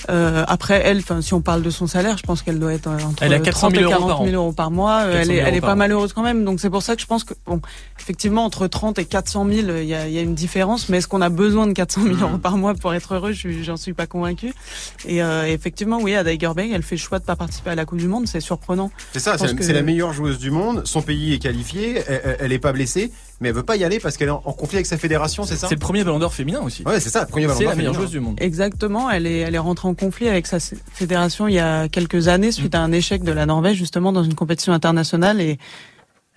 [0.09, 2.87] Euh, après elle, enfin si on parle de son salaire, je pense qu'elle doit être
[2.87, 5.03] entre Elle a 400 30 000 et euros 40 par 000 euros par mois.
[5.03, 6.43] 400 Elle est, 000 elle est pas malheureuse quand même.
[6.45, 7.61] Donc c'est pour ça que je pense que bon,
[7.99, 10.87] effectivement entre 30 et 400 000, il y a, il y a une différence.
[10.87, 13.33] Mais est-ce qu'on a besoin de 400 000 euros par mois pour être heureux?
[13.33, 14.53] J'en suis pas convaincue.
[15.05, 17.83] Et euh, effectivement, oui, Ada Hegerberg, elle fait le choix de pas participer à la
[17.85, 18.25] Coupe du Monde.
[18.27, 18.89] C'est surprenant.
[19.11, 20.83] C'est ça, c'est que- la meilleure joueuse du monde.
[20.85, 22.01] Son pays est qualifié.
[22.07, 24.31] Elle, elle- elle est pas blessée, mais elle veut pas y aller parce qu'elle est
[24.31, 25.67] en, en conflit avec sa fédération, c'est ça?
[25.67, 26.83] C'est le premier ballon d'or féminin aussi.
[26.85, 28.07] Ouais, c'est ça, le premier ballon C'est d'or la meilleure féminin.
[28.07, 28.37] joueuse du monde.
[28.39, 30.57] Exactement, elle est, elle est rentrée en conflit avec sa
[30.93, 34.23] fédération il y a quelques années suite à un échec de la Norvège justement dans
[34.23, 35.59] une compétition internationale et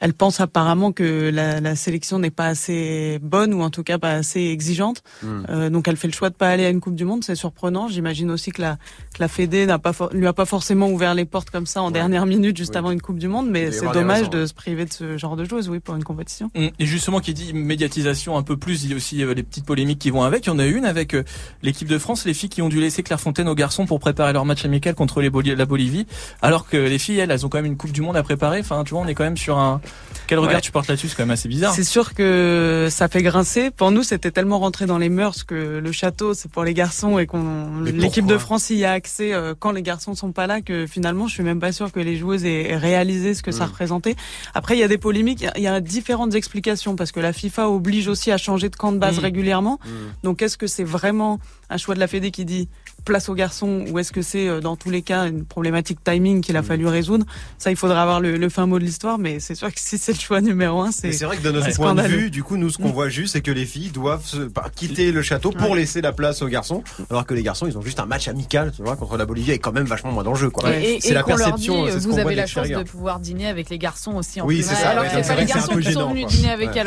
[0.00, 3.98] elle pense apparemment que la, la sélection n'est pas assez bonne ou en tout cas
[3.98, 5.02] pas assez exigeante.
[5.22, 5.42] Hmm.
[5.48, 7.34] Euh, donc elle fait le choix de pas aller à une Coupe du Monde, c'est
[7.34, 7.86] surprenant.
[7.88, 8.76] J'imagine aussi que la,
[9.14, 11.86] que la Fédé n'a pas lui a pas forcément ouvert les portes comme ça en
[11.88, 11.92] Ouais.
[11.92, 12.78] dernière minute juste Oui.
[12.78, 15.44] avant une Coupe du Monde, mais c'est dommage de se priver de ce genre de
[15.44, 16.50] joueuse, oui, pour une compétition.
[16.54, 19.64] Et justement, qui dit médiatisation un peu plus, il y a aussi euh, les petites
[19.66, 20.46] polémiques qui vont avec.
[20.46, 21.24] Il y en a une avec euh,
[21.62, 24.44] l'équipe de France, les filles qui ont dû laisser Clairefontaine aux garçons pour préparer leur
[24.44, 26.06] match amical contre les Boli- la Bolivie,
[26.42, 28.60] alors que les filles, elles, elles ont quand même une Coupe du Monde à préparer.
[28.60, 29.80] Enfin, tu vois, on est quand même sur un.
[30.26, 30.60] Quel regard Ouais.
[30.60, 31.08] tu portes là-dessus?
[31.08, 31.74] C'est quand même assez bizarre.
[31.74, 33.72] C'est sûr que ça fait grincer.
[33.72, 37.18] Pour nous, c'était tellement rentré dans les mœurs que le château, c'est pour les garçons
[37.18, 40.60] et qu'on l'équipe de France y a accès euh, quand les garçons sont pas là.
[40.60, 43.64] Que finalement, je suis même pas sûr que les joueuses aient réalisé ce que ça
[43.64, 43.68] Mm.
[43.70, 44.14] représentait.
[44.54, 45.44] Après, il y a des polémiques.
[45.56, 48.92] Il y a- différentes explications parce que la FIFA oblige aussi à changer de camp
[48.92, 49.22] de base Mm.
[49.22, 49.80] régulièrement.
[49.84, 50.12] Hmm.
[50.22, 52.68] Donc, est-ce que c'est vraiment un choix de la Fédé qui dit
[53.02, 56.40] place aux garçons ou est-ce que c'est euh, dans tous les cas une problématique timing
[56.40, 56.64] qu'il a Mm.
[56.64, 57.24] fallu résoudre?
[57.58, 59.98] Ça, il faudra avoir le, le fin mot de l'histoire, mais c'est sûr que si
[59.98, 62.42] c'est le choix numéro un, c'est c'est vrai que de notre point de vue, du
[62.42, 62.92] coup, nous, ce qu'on Mm.
[62.92, 66.12] voit juste, c'est que les filles doivent se- bah, quitter le château pour laisser la
[66.12, 68.96] place aux garçons, alors que les garçons, ils ont juste un match amical, tu vois,
[68.96, 70.74] contre la Bolivie, avec quand même vachement moins d'enjeux, quoi.
[70.76, 73.20] Et, et- c'est et la leur perception, dit, ce vous avez la chance de pouvoir
[73.20, 75.92] dîner avec les garçons aussi en Oui, c'est ça, Alors que pas les garçons qui
[75.92, 76.80] sont venus dîner avec Ouais.
[76.80, 76.84] à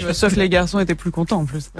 [0.00, 0.14] vois.
[0.14, 1.70] Sauf que les garçons étaient plus contents en plus.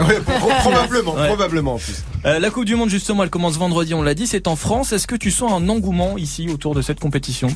[0.61, 2.03] Probablement, probablement en plus.
[2.25, 4.93] Euh, la Coupe du Monde, justement, elle commence vendredi, on l'a dit, c'est en France.
[4.93, 7.49] Est-ce que tu sens un engouement ici autour de cette compétition?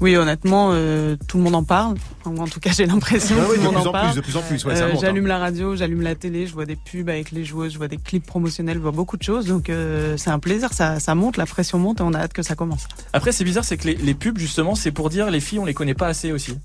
[0.00, 1.96] Oui, honnêtement, euh, tout le monde en parle.
[2.24, 4.06] En tout cas, j'ai l'impression Ah oui, tout de le monde plus en en parle.
[4.12, 4.98] plus, de plus en plus, ouais, Euh, hein.
[5.00, 7.88] j'allume la radio, j'allume la télé, je vois des pubs avec les joueuses, je vois
[7.88, 9.46] des clips promotionnels, je vois beaucoup de choses.
[9.46, 12.32] Donc euh, c'est un plaisir, ça, ça monte, la pression monte et on a hâte
[12.32, 12.86] que ça commence.
[13.12, 15.64] Après, c'est bizarre, c'est que les, les pubs, justement, c'est pour dire les filles, on
[15.64, 16.56] les connaît pas assez aussi.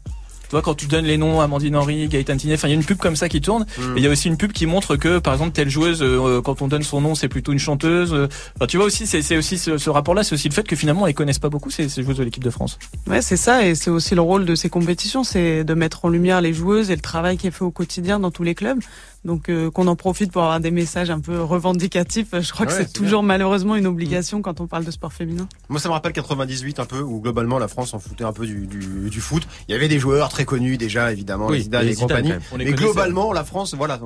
[0.48, 2.78] Tu vois, quand tu donnes les noms, Amandine Henry, Gaëtan Tinet, enfin, il y a
[2.78, 3.66] une pub comme ça qui tourne.
[3.78, 3.82] Mm.
[3.98, 6.42] Et il y a aussi une pub qui montre que, par exemple, telle joueuse, euh,
[6.42, 8.14] quand on donne son nom, c'est plutôt une chanteuse.
[8.14, 10.68] Euh, Enfin, tu vois aussi, c'est c'est aussi ce, ce rapport-là, c'est aussi le fait
[10.68, 12.78] que finalement, elles connaissent pas beaucoup ces, ces joueuses de l'équipe de France.
[13.08, 16.10] Ouais, c'est ça, et c'est aussi le rôle de ces compétitions, c'est de mettre en
[16.10, 18.80] lumière les joueuses et le travail qui est fait au quotidien dans tous les clubs.
[19.26, 22.28] Donc euh, qu'on en profite pour avoir des messages un peu revendicatifs.
[22.40, 25.12] Je crois que Ouais, c'est c'est toujours malheureusement une obligation quand on parle de sport
[25.12, 25.48] féminin.
[25.68, 28.46] Moi, ça me rappelle 98 un peu, où globalement la France en foutait un peu
[28.46, 29.48] du, du, du foot.
[29.68, 32.30] Il y avait des joueurs très connus déjà, évidemment, Oui, les Zidane les et compagnie.
[32.30, 32.74] Mais connaissait.
[32.74, 34.00] globalement, la France, voilà,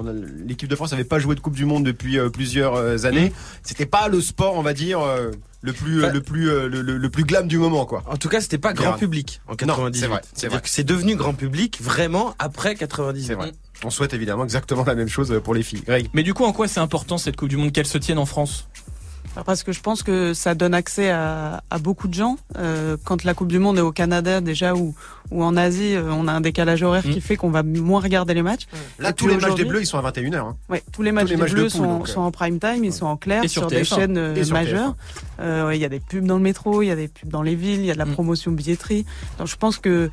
[0.47, 3.33] l'équipe de France n'avait pas joué de Coupe du Monde depuis euh, plusieurs euh, années.
[3.61, 6.97] C'était pas le sport, on va dire, euh, le plus, Enfin- le plus, le, le-
[6.97, 8.03] le plus glam du moment, quoi.
[8.07, 9.99] En tout cas, c'était pas grand public en Non, 98.
[9.99, 10.61] c'est vrai, c'est C'est-à-dire vrai.
[10.63, 13.37] que c'est devenu grand public vraiment après 98.
[13.85, 15.81] On souhaite évidemment exactement la même chose pour les filles.
[15.85, 16.09] Greg.
[16.13, 18.25] Mais du coup, en quoi c'est important cette Coupe du Monde qu'elle se tienne en
[18.25, 18.67] France?
[19.45, 22.37] Parce que je pense que ça donne accès à, à beaucoup de gens.
[22.57, 24.95] Euh, quand la Coupe du Monde est au Canada déjà ou,
[25.31, 27.11] ou en Asie, euh, on a un décalage horaire Mm.
[27.11, 28.63] qui fait qu'on va moins regarder les matchs.
[28.97, 30.35] Là, Et tous les matchs des Bleus, ils sont à 21h.
[30.39, 30.57] Hein.
[30.67, 32.59] Ouais, tous les matchs les des matchs de Bleus poule, sont, donc, sont en prime
[32.59, 33.95] time, ils sont en clair Et sur sur, des TF1.
[33.95, 34.95] chaînes euh, Et sur majeures.
[35.39, 37.29] Euh, ouais, Il y a des pubs dans le métro, il y a des pubs
[37.29, 38.13] dans les villes, il y a de la Mm.
[38.13, 39.05] promotion billetterie.
[39.37, 40.09] Donc je pense que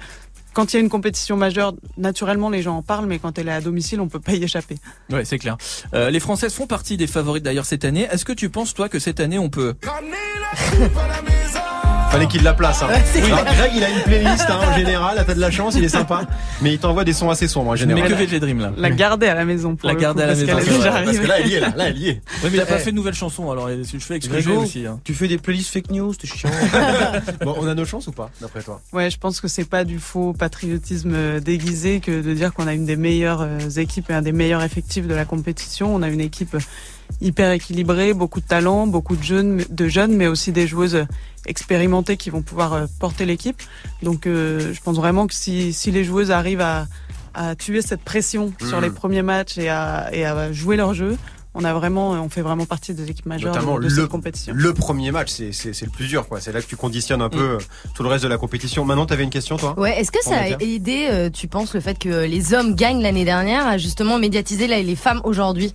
[0.57, 3.49] quand il y a une compétition majeure, naturellement les gens en parlent, mais quand elle
[3.49, 4.79] est à domicile, on peut pas y échapper.
[5.11, 5.59] Ouais, c'est clair.
[5.93, 8.09] Euh, les Françaises font partie des favorites d'ailleurs cette année.
[8.11, 9.75] Est-ce que tu penses toi que cette année on peut
[12.11, 12.83] Fallait qu'il la place.
[12.83, 12.89] Hein.
[13.15, 15.23] Greg, il a une playlist hein, en général.
[15.27, 16.23] T'as de la chance, il est sympa.
[16.63, 18.09] Mais il t'envoie des sons assez sombres en Mais général.
[18.09, 19.77] que VG Dream là La garder à la maison.
[19.77, 21.73] Pour La garder coup, à la parce maison, Parce que là, il y est, là,
[21.77, 22.13] là, il y est.
[22.13, 22.79] Ouais, mais il a pas Eh.
[22.79, 24.87] fait de nouvelles chansons alors je fais exprès Grégo, aussi.
[24.87, 24.99] Hein.
[25.05, 26.51] Tu fais des playlists fake news, c'est chiant.
[27.45, 28.81] Bon, on a nos chances ou pas, d'après toi?
[28.93, 32.67] Ouais, je pense que c'est pas du faux patriotisme euh, déguisé que de dire qu'on
[32.67, 35.95] a une des meilleures euh, équipes et un des meilleurs effectifs de la compétition.
[35.95, 36.57] On a une équipe
[37.21, 41.07] hyper équilibrée, beaucoup de talent, beaucoup de jeunes, de jeunes, mais aussi des joueuses
[41.47, 43.63] expérimentées qui vont pouvoir euh, porter l'équipe.
[44.03, 46.87] Donc, euh, je pense vraiment que si, si les joueuses arrivent à,
[47.35, 48.83] à tuer cette pression sur Mhm.
[48.85, 51.17] les premiers matchs et à, et à jouer leur jeu,
[51.59, 54.09] on a vraiment, on fait vraiment partie des équipes majeures Notamment de, de le, cette
[54.09, 54.53] compétition.
[54.55, 56.29] le premier match, c'est c'est- c'est le plus dur.
[56.29, 56.39] quoi.
[56.39, 57.59] C'est là que tu conditionnes un peu euh,
[57.95, 58.85] tout le reste de la compétition.
[58.85, 59.75] Maintenant, t'avais une question, toi?
[59.79, 63.01] Ouais, est-ce que ça a aidé, euh, tu penses, le fait que les hommes gagnent
[63.01, 65.73] l'année dernière à justement médiatiser là, les femmes aujourd'hui?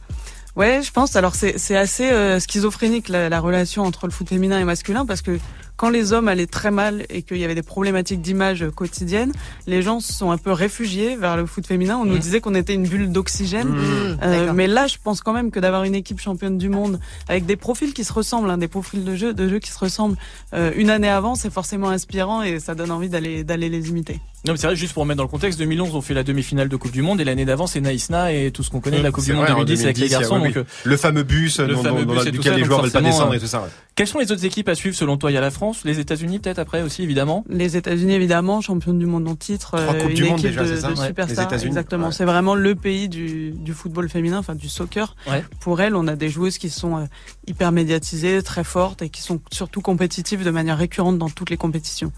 [0.56, 1.16] Ouais, je pense.
[1.16, 5.06] Alors c'est c'est assez euh, schizophrénique la, la relation entre le foot féminin et masculin
[5.06, 5.40] parce que
[5.78, 9.32] quand les hommes allaient très mal et qu'il y avait des problématiques d'image quotidiennes,
[9.66, 11.98] les gens se sont un peu réfugiés vers le foot féminin.
[11.98, 12.20] On nous Mhm.
[12.20, 13.70] disait qu'on était une bulle d'oxygène.
[13.70, 13.78] Mmh.
[13.80, 17.00] Mmh, Euh, mais là, je pense quand même que d'avoir une équipe championne du monde
[17.30, 19.80] avec des profils qui se ressemblent, hein, des profils de jeu, de jeu qui se
[19.80, 20.18] ressemblent
[20.54, 24.20] euh, une année avant, c'est forcément inspirant et ça donne envie d'aller d'aller les imiter.
[24.44, 26.68] Non mais c'est vrai juste pour mettre dans le contexte 2011 on fait la demi-finale
[26.68, 29.04] de Coupe du Monde et l'année d'avant c'est Naïsna et tout ce qu'on connaît de
[29.04, 30.62] la Coupe du Monde vrai, en 2010 avec les 2010, garçons oui, donc oui.
[30.62, 33.02] euh, Le fameux bus Le dont- fameux dont- bus duquel ça, les joueurs veulent pas
[33.02, 33.62] descendre euh, et tout ça.
[33.62, 33.68] ouais.
[33.96, 35.30] quelles sont les autres équipes à suivre selon toi?
[35.30, 37.46] Il y a la France, les États-Unis peut-être après aussi évidemment?
[37.50, 40.50] Les États-Unis évidemment, championne du monde en titre, Trois euh, Coupes une du monde équipe
[40.50, 40.88] déjà, de, c'est ça?
[40.88, 41.02] de Ouais.
[41.02, 41.46] Les superstars.
[41.46, 42.12] États-Unis, Exactement, ouais.
[42.12, 45.16] c'est vraiment le pays du, du football féminin, enfin du soccer.
[45.30, 45.44] Ouais.
[45.60, 47.04] Pour elles, on a des joueuses qui sont euh,
[47.48, 51.58] hyper médiatisées, très fortes et qui sont surtout compétitives de manière récurrente dans toutes les
[51.58, 52.12] compétitions.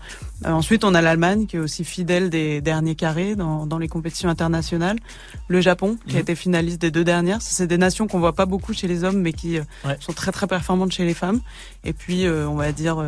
[0.46, 3.88] Euh, ensuite, on a l'Allemagne qui est aussi fidèle des derniers carrés dans, dans les
[3.88, 4.98] compétitions internationales.
[5.48, 6.22] Le Japon qui a Mhm.
[6.22, 7.42] été finaliste des deux dernières.
[7.42, 9.98] C'est des nations qu'on voit pas beaucoup chez les hommes, mais qui euh, Ouais.
[10.00, 11.42] sont très très performantes chez les femmes.
[11.84, 13.00] Et puis, euh, on va dire.
[13.00, 13.08] euh,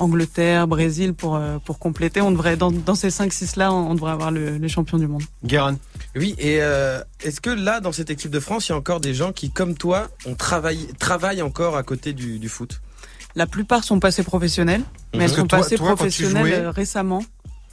[0.00, 2.20] Angleterre, Brésil pour euh, pour compléter.
[2.20, 5.06] On devrait dans, dans ces 5 6 là, on devrait avoir le, les champions du
[5.06, 5.22] monde.
[5.44, 5.76] Guérin.
[6.16, 8.98] Oui, et euh, est-ce que là, dans cette équipe de France, il y a encore
[9.00, 12.80] des gens qui, comme toi, ont travaillé, travaillent encore à côté du, du foot?
[13.36, 14.82] La plupart sont passés professionnels,
[15.12, 17.22] mais Parce elles sont toi- passées toi, professionnelles jouais- récemment.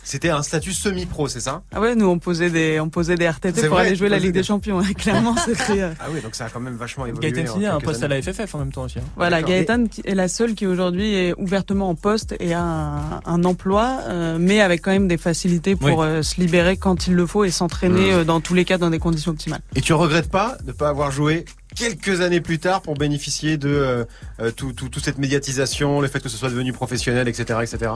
[0.03, 1.61] C'était un statut semi-pro, c'est ça?
[1.73, 4.17] Ah ouais, nous on posait des on posait des RTT pour vrai, aller jouer la
[4.17, 4.79] Ligue des- des Champions.
[4.79, 7.31] ouais, Clairement, c'était euh, Ah oui, donc ça a quand même vachement évolué.
[7.31, 8.99] Gaëtan a un poste à la FFF en même temps aussi.
[8.99, 9.03] hein.
[9.15, 9.41] voilà.
[9.43, 13.99] Gaëtan est la seule qui aujourd'hui est ouvertement en poste et a un, un emploi,
[14.07, 16.05] euh, mais avec quand même des facilités pour Oui.
[16.05, 18.15] euh, se libérer quand il le faut et s'entraîner Mmh.
[18.19, 19.61] euh, dans tous les cas dans des conditions optimales.
[19.75, 23.69] Et tu regrettes pas de pas avoir joué quelques années plus tard pour bénéficier de
[23.69, 24.03] euh,
[24.39, 27.91] euh, tout, tout- toute cette médiatisation, le fait que ce soit devenu professionnel, etc., etc.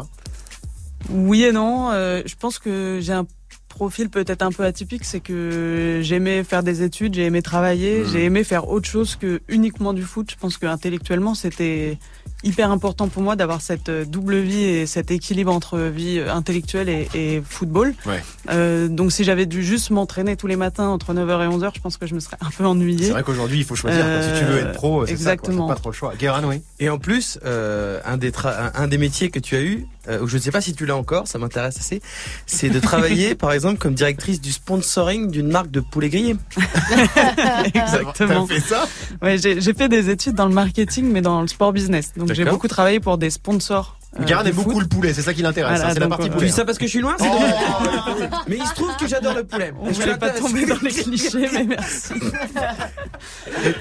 [1.10, 1.90] Oui et non.
[1.92, 3.26] euh, je pense que j'ai un
[3.70, 8.08] profil peut-être un peu atypique, c'est que j'aimais faire des études, j'ai aimé travailler, Mhm.
[8.12, 10.30] j'ai aimé faire autre chose que uniquement du foot.
[10.32, 11.98] Je pense que intellectuellement c'était
[12.44, 17.10] hyper important pour moi d'avoir cette double vie et cet équilibre entre vie intellectuelle et,
[17.16, 17.94] et football.
[18.06, 18.24] Ouais.
[18.50, 21.82] Euh, donc si j'avais dû juste m'entraîner tous les matins entre 9h et 11h, je
[21.82, 23.08] pense que je me serais un peu ennuyée.
[23.08, 24.06] C'est vrai qu'aujourd'hui, il faut choisir.
[24.22, 25.36] Si tu veux être pro, c'est ça.
[25.36, 25.68] quoi.
[25.68, 26.14] pas trop le choix.
[26.18, 26.62] Guérin, oui.
[26.80, 28.32] Et en plus, euh, un, des
[28.74, 30.86] un des métiers que tu as eu, euh, ou je ne sais pas si tu
[30.86, 32.02] l'as encore, ça m'intéresse assez,
[32.46, 36.36] c'est de travailler, par exemple, comme directrice du sponsoring d'une marque de poulet grillé.
[37.66, 38.48] Exactement.
[38.48, 38.88] T'as fait ça?
[39.22, 42.14] Ouais, j'ai j'ai fait des études dans le marketing, mais dans le sport business.
[42.16, 44.64] Donc j'ai beaucoup travaillé pour des sponsors euh, aime foot.
[44.66, 45.80] beaucoup le poulet, c'est ça qui l'intéresse.
[45.80, 47.16] Voilà, hein, c'est la donc, partie euh, Tu dis ça parce que je suis loin,
[47.20, 48.30] c'est Oh, dommage.
[48.48, 49.74] Mais il se trouve que j'adore le poulet.
[49.80, 52.14] On Je suis voulait pas tomber dans les clichés, mais merci.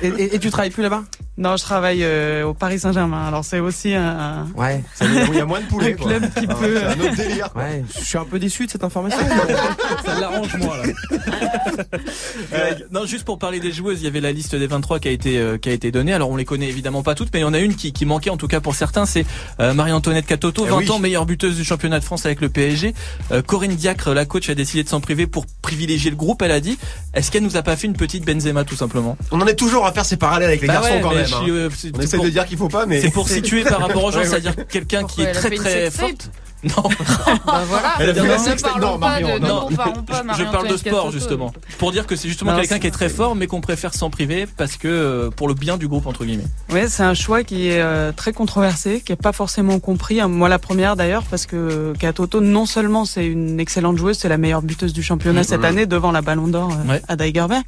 [0.02, 1.04] Et, et- et tu travailles plus là-bas?
[1.36, 3.26] Non, je travaille euh, au Paris Saint-Germain.
[3.26, 4.82] Alors c'est aussi un, Ouais.
[5.00, 5.92] Il y a moins de poulet.
[5.92, 6.06] un quoi.
[6.10, 6.76] club qui Ah, peut.
[6.78, 7.52] C'est un autre délire.
[7.52, 7.62] quoi.
[7.62, 9.18] Ouais, je suis un peu déçu de cette information.
[10.06, 10.84] Ça l'arrange moi là.
[12.52, 15.08] Euh, non, juste pour parler des joueuses, il y avait la liste des 23 qui
[15.08, 16.12] a été euh, qui a été donnée.
[16.14, 18.06] Alors on les connaît évidemment pas toutes, mais il y en a une qui, qui
[18.06, 19.26] manquait en tout cas pour certains, c'est
[19.60, 20.90] euh, Marie-Antoinette Catoto, Eh 20 oui.
[20.90, 22.94] ans meilleure buteuse du championnat de France avec le PSG.
[23.32, 26.42] Euh, Corinne Diacre, la coach, a décidé de s'en priver pour privilégier le groupe.
[26.42, 26.78] Elle a dit,
[27.14, 29.16] est-ce qu'elle nous a pas fait une petite Benzema tout simplement?
[29.30, 31.26] On en est toujours à faire ces parallèles avec les Bah garçons ouais, quand même.
[31.32, 31.44] hein.
[31.48, 33.80] euh, c'est On essaie pour- de dire qu'il faut pas, mais C'est pour situer par
[33.80, 34.30] rapport aux gens, Ouais, ouais.
[34.30, 36.30] c'est-à-dire quelqu'un qui est très très forte.
[36.64, 36.82] Non,
[37.46, 37.94] Bah voilà.
[38.00, 38.38] Elle a la
[38.80, 41.52] Non, pas Marion, non, je parle de sport justement.
[41.78, 44.10] Pour dire que c'est justement Non, quelqu'un qui est très fort, mais qu'on préfère s'en
[44.10, 46.44] priver parce que euh, pour le bien du groupe entre guillemets.
[46.70, 50.20] Ouais, c'est un choix qui est euh, très controversé, qui est pas forcément compris.
[50.20, 54.28] Hein, Moi, la première d'ailleurs, parce que Katoto, non seulement c'est une excellente joueuse, c'est
[54.28, 55.44] la meilleure buteuse du championnat Mmh.
[55.44, 57.02] cette année devant la Ballon d'Or euh, Ouais.
[57.08, 57.64] à Deigerberg,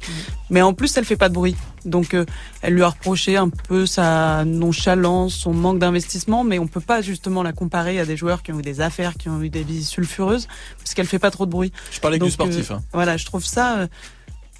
[0.49, 1.55] mais en plus elle fait pas de bruit.
[1.85, 2.25] Donc, euh,
[2.61, 7.01] elle lui a reproché un peu sa nonchalance, son manque d'investissement, mais on peut pas
[7.01, 9.61] justement la comparer à des joueurs qui ont eu des affaires, qui ont eu des
[9.63, 10.47] vies sulfureuses,
[10.79, 11.71] parce qu'elle fait pas trop de bruit.
[11.91, 12.71] Je parlais que Donc, du sportif.
[12.71, 12.81] euh, hein.
[12.93, 13.87] Voilà, je trouve ça, euh,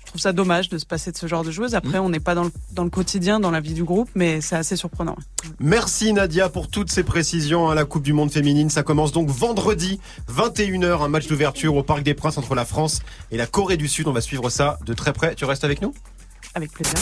[0.01, 1.75] je trouve ça dommage de se passer de ce genre de joueuse.
[1.75, 4.39] Après, on n'est pas dans le, dans le quotidien, dans la vie du groupe, mais
[4.39, 5.15] c'est assez surprenant.
[5.59, 8.69] Merci Nadia pour toutes ces précisions à la Coupe du Monde féminine.
[8.69, 9.99] Ça commence donc vendredi
[10.33, 12.99] 21h, un match d'ouverture au Parc des Princes entre la France
[13.31, 14.07] et la Corée du Sud.
[14.07, 15.35] On va suivre ça de très près.
[15.35, 15.93] Tu restes avec nous?
[16.55, 16.95] Avec plaisir.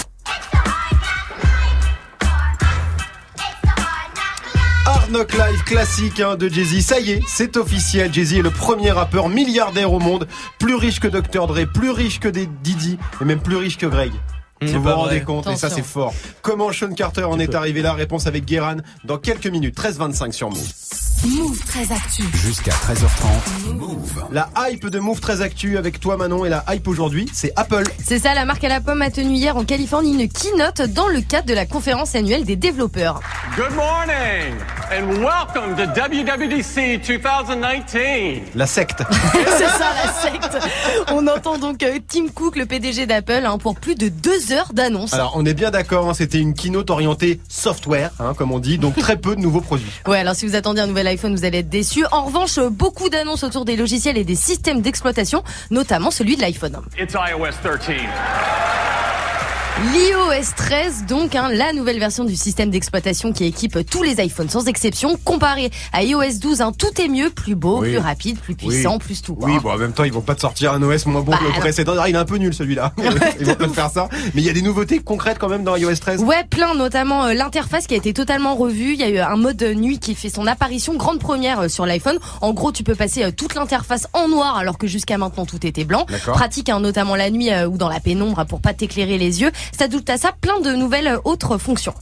[5.05, 6.81] Arnock Live classique hein, de Jay-Z.
[6.81, 8.11] Ça y est, c'est officiel.
[8.11, 11.45] Jay-Z est le premier rappeur milliardaire au monde, plus riche que Dr.
[11.45, 14.11] Dre, plus riche que des Didi et même plus riche que Greg.
[14.61, 16.11] C'est vous vous rendez compte, et ça c'est fort.
[16.41, 17.93] Comment Sean Carter en est arrivé là?
[17.93, 19.77] Réponse avec Guéran dans quelques minutes.
[19.77, 21.04] 13-25 sur Move.
[21.23, 22.23] Move très actu.
[22.33, 23.73] Jusqu'à 13h30.
[23.73, 24.25] Move.
[24.31, 27.83] La hype de Move très actu avec toi Manon et la hype aujourd'hui, c'est Apple.
[28.03, 31.07] C'est ça, la marque à la pomme a tenu hier en Californie une keynote dans
[31.07, 33.21] le cadre de la conférence annuelle des développeurs.
[33.55, 34.53] Good morning
[34.91, 38.51] and welcome to WWDC 2019.
[38.53, 39.01] La secte.
[39.57, 40.57] C'est ça la secte.
[41.11, 44.73] On entend donc euh, Tim Cook, le PDG d'Apple, hein, pour plus de deux heures
[44.73, 45.13] d'annonces.
[45.13, 48.77] Alors on est bien d'accord, hein, c'était une keynote orientée software, hein, comme on dit,
[48.77, 49.89] donc très peu de nouveaux produits.
[50.07, 52.05] Ouais, alors si vous attendiez un nouvel iPhone, vous allez être déçus.
[52.11, 56.81] En revanche, beaucoup d'annonces autour des logiciels et des systèmes d'exploitation, notamment celui de l'iPhone.
[56.97, 58.84] It's iOS 13.
[59.77, 64.47] L'iOS 13, donc hein, la nouvelle version du système d'exploitation qui équipe tous les iPhones
[64.49, 65.17] sans exception.
[65.25, 67.89] Comparé à iOS 12, hein, tout est mieux, plus beau, Oui.
[67.89, 69.37] plus rapide, plus puissant, plus tout.
[69.41, 69.59] Oui, hein.
[69.61, 71.43] bon en même temps ils vont pas te sortir un OS moins bon Bah, que
[71.43, 71.55] le non.
[71.59, 71.93] précédent.
[71.99, 72.93] Ah, il est un peu nul celui-là.
[73.39, 74.07] ils vont pas te faire ça.
[74.33, 76.21] Mais il y a des nouveautés concrètes quand même dans iOS 13.
[76.21, 78.93] Ouais, plein, notamment euh, l'interface qui a été totalement revue.
[78.93, 81.85] Il y a eu un mode nuit qui fait son apparition grande première euh, sur
[81.85, 82.17] l'iPhone.
[82.39, 85.67] En gros, tu peux passer euh, toute l'interface en noir alors que jusqu'à maintenant tout
[85.67, 86.05] était blanc.
[86.27, 89.41] Pratique, hein, notamment la nuit euh, ou dans la pénombre hein, pour pas t'éclairer les
[89.41, 89.51] yeux.
[89.71, 91.93] S'ajoute à ça plein de nouvelles euh, autres fonctions.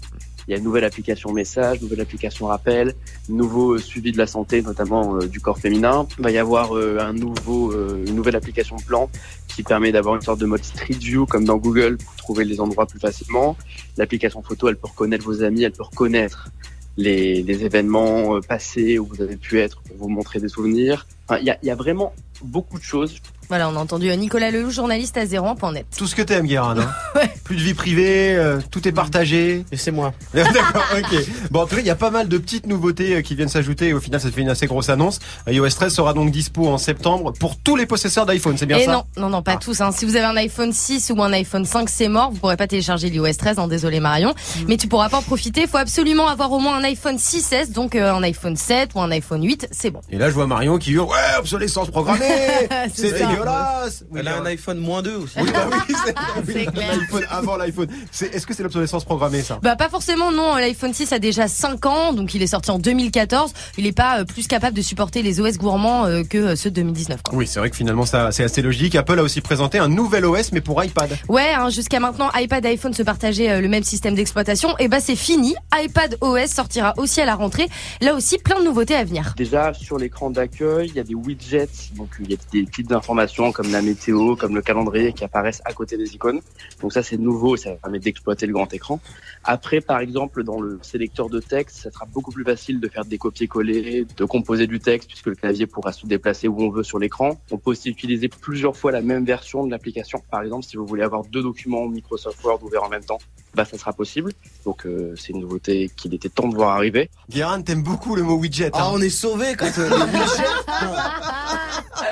[0.48, 2.94] Il y a une nouvelle application message, nouvelle application rappel,
[3.30, 6.06] nouveau euh, suivi de la santé, notamment euh, du corps féminin.
[6.18, 9.10] Il va y avoir un nouveau, une nouvelle application plan
[9.48, 12.60] qui permet d'avoir une sorte de mode Street View comme dans Google pour trouver les
[12.60, 13.56] endroits plus facilement.
[13.96, 16.50] L'application photo, elle peut reconnaître vos amis, elle peut reconnaître
[16.98, 21.08] les, événements passés où vous avez pu être pour vous montrer des souvenirs.
[21.40, 23.22] Il y y a vraiment beaucoup de choses.
[23.50, 25.86] Voilà, on a entendu euh, Nicolas Lelouch, journaliste à 01.net.
[25.98, 26.76] Tout ce que t'aimes, Guérin.
[26.80, 29.66] Hein Plus de vie privée, euh, tout est partagé.
[29.72, 30.14] Et c'est moi.
[30.34, 31.18] D'accord, ok.
[31.52, 33.50] Bon, en tout cas, il y a pas mal de petites nouveautés euh, qui viennent
[33.50, 33.90] s'ajouter.
[33.90, 35.20] Et au final, ça fait une assez grosse annonce.
[35.48, 38.58] iOS 13 sera donc dispo en septembre pour tous les possesseurs d'iPhone.
[38.58, 38.92] C'est bien Et ça?
[38.92, 39.82] non, non, non, pas tous.
[39.82, 39.92] Hein.
[39.92, 42.32] Si vous avez un iPhone 6 ou un iPhone 5, c'est mort.
[42.32, 43.60] Vous pourrez pas télécharger l'iOS 13.
[43.60, 44.34] Hein, désolé Marion,
[44.68, 45.62] mais tu pourras pas en profiter.
[45.62, 49.02] Il faut absolument avoir au moins un iPhone 6S, donc euh, un iPhone 7 ou
[49.02, 50.02] un iPhone 8, c'est bon.
[50.10, 52.26] Et là, je vois Marion qui hurle, ouais, obsolescence programmée
[52.94, 53.24] C'est.
[53.36, 55.36] Dégueulasse Oui, Elle a un iPhone moins 2 aussi.
[55.40, 55.96] oui, bah oui,
[56.46, 56.96] c'est clair.
[56.98, 57.88] l'iPhone avant l'iPhone.
[58.22, 59.60] Est-ce que c'est l'obsolescence programmée, ça?
[59.62, 62.80] Bah pas forcément non, l'iPhone 6 a déjà 5 ans, donc il est sorti en
[62.80, 63.52] 2014.
[63.78, 66.70] Il est pas euh, plus capable de supporter les OS gourmands euh, que euh, ceux
[66.70, 67.22] de 2019.
[67.24, 67.36] Quoi.
[67.38, 68.96] Oui, c'est vrai que finalement, ça, c'est assez logique.
[68.96, 71.10] Apple a aussi présenté un nouvel OS, mais pour iPad.
[71.30, 74.78] Ouais, hein, jusqu'à maintenant iPad et iPhone se partageaient le même système d'exploitation.
[74.80, 75.56] Et bah c'est fini.
[75.76, 77.68] iPad OS sortira aussi à la rentrée.
[78.02, 79.34] Là aussi plein de nouveautés à venir.
[79.38, 82.92] Déjà, sur l'écran d'accueil, il y a des widgets, donc il y a des petites
[83.24, 86.42] informations comme la météo, comme le calendrier qui apparaissent à côté des icônes.
[86.82, 89.00] Donc ça, c'est nouveau et ça permet d'exploiter le grand écran.
[89.44, 93.06] Après, par exemple, dans le sélecteur de texte, ça sera beaucoup plus facile de faire
[93.06, 96.84] des copier-coller, de composer du texte puisque le clavier pourra se déplacer où on veut
[96.84, 97.40] sur l'écran.
[97.52, 100.22] On peut aussi utiliser plusieurs fois la même version de l'application.
[100.30, 103.20] Par exemple, si vous voulez avoir deux documents Microsoft Word ouverts en même temps,
[103.56, 104.34] bah ça sera possible.
[104.66, 107.10] Donc euh, c'est une nouveauté qu'il était temps de voir arriver.
[107.30, 108.72] Guérin, t'aimes beaucoup le mot widget.
[108.74, 108.92] Ah, hein.
[108.94, 110.44] on est sauvé quand euh, le widget.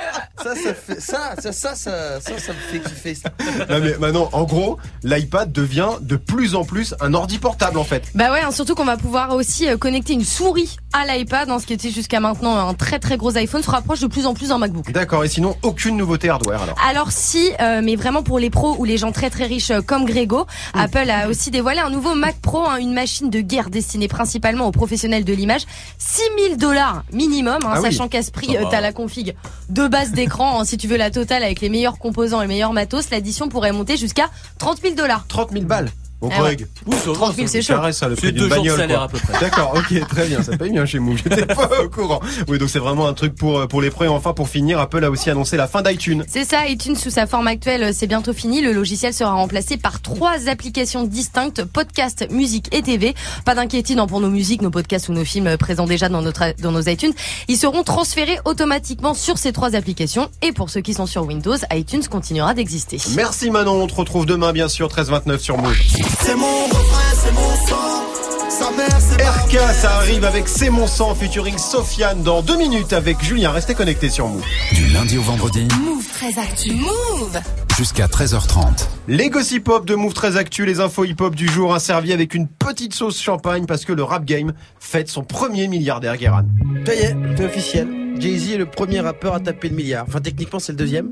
[0.42, 3.14] ça, ça fait, ça, ça, ça, ça, ça, ça me fait kiffer.
[3.14, 3.30] Ça.
[3.70, 7.84] Non mais maintenant, en gros, l'iPad devient de plus en plus un ordi portable en
[7.84, 8.04] fait.
[8.14, 11.58] Bah ouais, hein, surtout qu'on va pouvoir aussi euh, connecter une souris à l'iPad, hein,
[11.58, 14.34] ce qui était jusqu'à maintenant un très très gros iPhone, se rapproche de plus en
[14.34, 14.90] plus d'un MacBook.
[14.92, 16.76] D'accord, et sinon, aucune nouveauté hardware alors.
[16.88, 19.80] Alors si, euh, mais vraiment pour les pros ou les gens très très riches euh,
[19.80, 23.70] comme Grégo, Apple a aussi dévoilé un nouveau Mac Pro, hein, une machine de guerre
[23.70, 25.62] destinée principalement aux professionnels de l'image.
[25.98, 27.90] 6000 dollars minimum, hein, Ah oui.
[27.90, 28.70] sachant qu'à ce prix, euh, va.
[28.70, 29.34] t'as la config
[29.68, 30.31] de base d'écran.
[30.40, 33.48] Hein, si tu veux la totale avec les meilleurs composants et les meilleurs matos, l'addition
[33.48, 35.26] pourrait monter jusqu'à 30 000 dollars.
[35.28, 35.90] 30 000 balles.
[36.22, 36.56] Bon, Ah ouais.
[36.56, 36.68] Greg.
[36.86, 37.74] Ouh, ça va, 30 000 ça- c'est chaud.
[37.74, 38.78] Carré, ça, le C'est prix deux d'une jours de bagnole.
[38.78, 39.04] salaire quoi.
[39.04, 39.40] à peu près.
[39.40, 41.18] D'accord, ok, très bien, ça paye bien chez Move.
[41.22, 42.20] J'étais pas au courant.
[42.48, 44.04] Oui, donc c'est vraiment un truc pour, euh, pour les pros.
[44.04, 46.24] Et enfin, pour finir, Apple a aussi annoncé la fin d'iTunes.
[46.28, 48.60] C'est ça, iTunes sous sa forme actuelle, c'est bientôt fini.
[48.62, 53.14] Le logiciel sera remplacé par trois applications distinctes, podcast, musique et TV.
[53.44, 56.22] Pas d'inquiétude hein, pour nos musiques, nos podcasts ou nos films euh, présents déjà dans,
[56.22, 57.12] notre, dans nos iTunes.
[57.48, 60.30] Ils seront transférés automatiquement sur ces trois applications.
[60.40, 62.98] Et pour ceux qui sont sur Windows, iTunes continuera d'exister.
[63.16, 65.76] Merci Manon, on te retrouve demain bien sûr 13-29 sur Move.
[66.20, 68.50] C'est mon refrain, c'est mon sang.
[68.50, 69.70] Sa mère, c'est ma RK, mère.
[69.72, 73.50] ça arrive avec C'est mon sang featuring Sofiane dans deux minutes avec Julien.
[73.50, 74.44] Restez connectés sur Move.
[74.72, 76.74] Du lundi au vendredi, Move très actu.
[76.74, 77.40] Move
[77.76, 78.86] jusqu'à 13h30.
[79.08, 82.12] Les gossip hop de Move très actu, les infos hip hop du jour, un servi
[82.12, 86.42] avec une petite sauce champagne parce que le rap game fête son premier milliardaire Guéran.
[86.86, 88.01] Ça y est, c'est officiel.
[88.18, 90.04] Jay-Z est le premier rappeur à taper le milliard.
[90.06, 91.08] Enfin, techniquement, c'est le deuxième.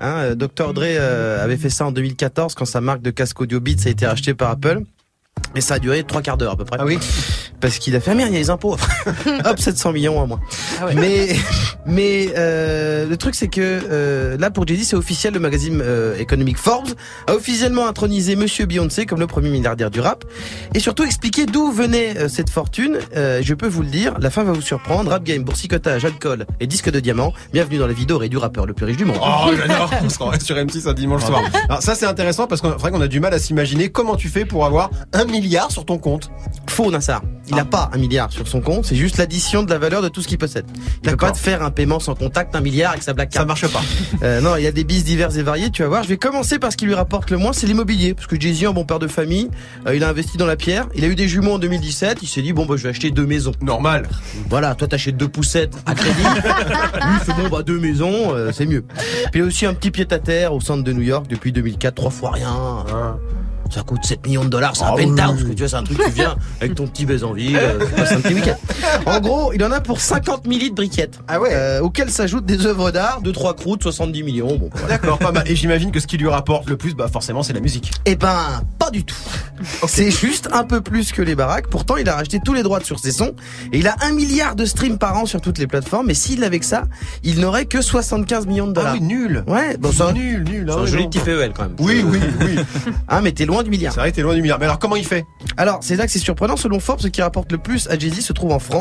[0.00, 0.72] Hein, euh, Dr.
[0.72, 3.90] Dre euh, avait fait ça en 2014 quand sa marque de casque audio Beats a
[3.90, 4.82] été rachetée par Apple.
[5.56, 6.76] Et ça a duré trois quarts d'heure à peu près.
[6.80, 6.98] Ah oui
[7.60, 8.76] Parce qu'il a fait, ah merde, il y a les impôts.
[9.44, 10.40] Hop, 700 millions à moins.
[10.94, 11.28] Mais,
[11.86, 16.16] mais euh, le truc c'est que euh, là pour Jay-Z c'est officiel, le magazine euh,
[16.18, 16.90] économique Forbes
[17.26, 20.24] a officiellement intronisé Monsieur Beyoncé comme le premier milliardaire du rap
[20.74, 22.98] et surtout expliquer d'où venait euh, cette fortune.
[23.16, 25.10] Euh, je peux vous le dire, la fin va vous surprendre.
[25.10, 27.32] Rap game, boursicotage, alcool et disque de diamant.
[27.52, 29.18] Bienvenue dans la vie dorée du rappeur le plus riche du monde.
[29.20, 29.90] Oh, j'adore.
[30.04, 31.42] On sera sur M6 un dimanche soir.
[31.68, 34.28] Alors ça, c'est intéressant parce qu'on vrai qu'on a du mal à s'imaginer comment tu
[34.28, 36.30] fais pour avoir un milliard sur ton compte.
[36.68, 37.22] Faux, Nassar.
[37.48, 40.08] Il n'a pas un milliard sur son compte, c'est juste l'addition de la valeur de
[40.08, 40.66] tout ce qu'il possède.
[41.02, 43.40] Il peut pas te faire un paiement sans contact un milliard avec sa black Ça
[43.40, 43.46] card.
[43.48, 43.80] marche pas.
[44.22, 46.02] Euh, non, il y a des bis divers et variés, tu vas voir.
[46.02, 48.12] Je vais commencer par ce qui lui rapporte le moins, c'est l'immobilier.
[48.12, 49.48] Parce que Jay-Z, en bon père de famille,
[49.86, 50.86] euh, il a investi dans la pierre.
[50.94, 52.18] Il a eu des jumeaux en 2017.
[52.22, 53.52] Il s'est dit, bon, bah, je vais acheter deux maisons.
[53.62, 54.06] Normal.
[54.50, 56.22] Voilà, toi t'achètes deux poussettes à crédit.
[56.24, 58.84] Lui, il fait bon, bah, deux maisons, euh, c'est mieux.
[59.32, 61.50] Puis il a aussi un petit pied à terre au centre de New York depuis
[61.52, 62.84] 2004, trois fois rien.
[63.70, 65.06] Ça coûte 7 millions de dollars, c'est un Ah oui.
[65.06, 67.56] penthouse, que tu vois, c'est un truc, tu viens avec ton petit baiser en ville,
[67.56, 68.56] euh, tu passes un petit week-end.
[69.06, 71.18] En gros, il en a pour 50 000 litres de briquettes.
[71.28, 71.50] Ah ouais.
[71.52, 74.88] Euh, auxquelles s'ajoutent des œuvres d'art, deux, trois croûtes, 70 millions, bon, voilà.
[74.98, 75.44] D'accord, pas mal.
[75.50, 77.90] Et j'imagine que ce qui lui rapporte le plus, bah forcément, c'est la musique.
[78.06, 79.14] Eh ben, pas du tout.
[79.86, 81.68] C'est juste un peu plus que les baraques.
[81.68, 83.34] Pourtant, il a racheté tous les droits sur ses sons.
[83.72, 86.08] Et il a un milliard de streams par an sur toutes les plateformes.
[86.10, 86.84] Et s'il avait que ça,
[87.22, 88.94] il n'aurait que 75 millions de Ah dollars.
[88.94, 89.44] oui, nul.
[89.46, 90.64] Ouais, bon, Nul, nul.
[90.66, 91.10] c'est ah un ouais, joli non.
[91.10, 91.74] petit PEL quand même.
[91.78, 92.56] Oui, oui, oui.
[93.08, 93.92] Hein, mais t'es loin du milliard.
[93.92, 94.58] C'est vrai, t'es loin du milliard.
[94.58, 95.26] Mais alors, comment il fait?
[95.58, 96.56] Alors, c'est là que c'est surprenant.
[96.56, 98.79] Selon Forbes, ce qui rapporte le plus à Jay-Z se trouve en France.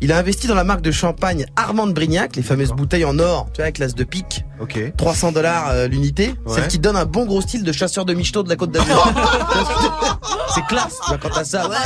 [0.00, 3.18] Il a investi dans la marque de champagne Armand de Brignac, les fameuses bouteilles en
[3.18, 4.44] or, tu vois, avec l'as de pique.
[4.60, 4.92] Ok.
[4.96, 6.34] 300 dollars euh, l'unité.
[6.44, 6.54] Ouais.
[6.54, 9.12] Celle qui donne un bon gros style de chasseur de michto de la Côte d'Azur.
[10.54, 11.68] c'est classe, tu vois, quand t'as ça.
[11.68, 11.76] Ouais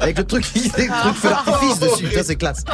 [0.00, 2.64] Avec le truc, le truc feu d'artifice dessus, tu vois, c'est classe.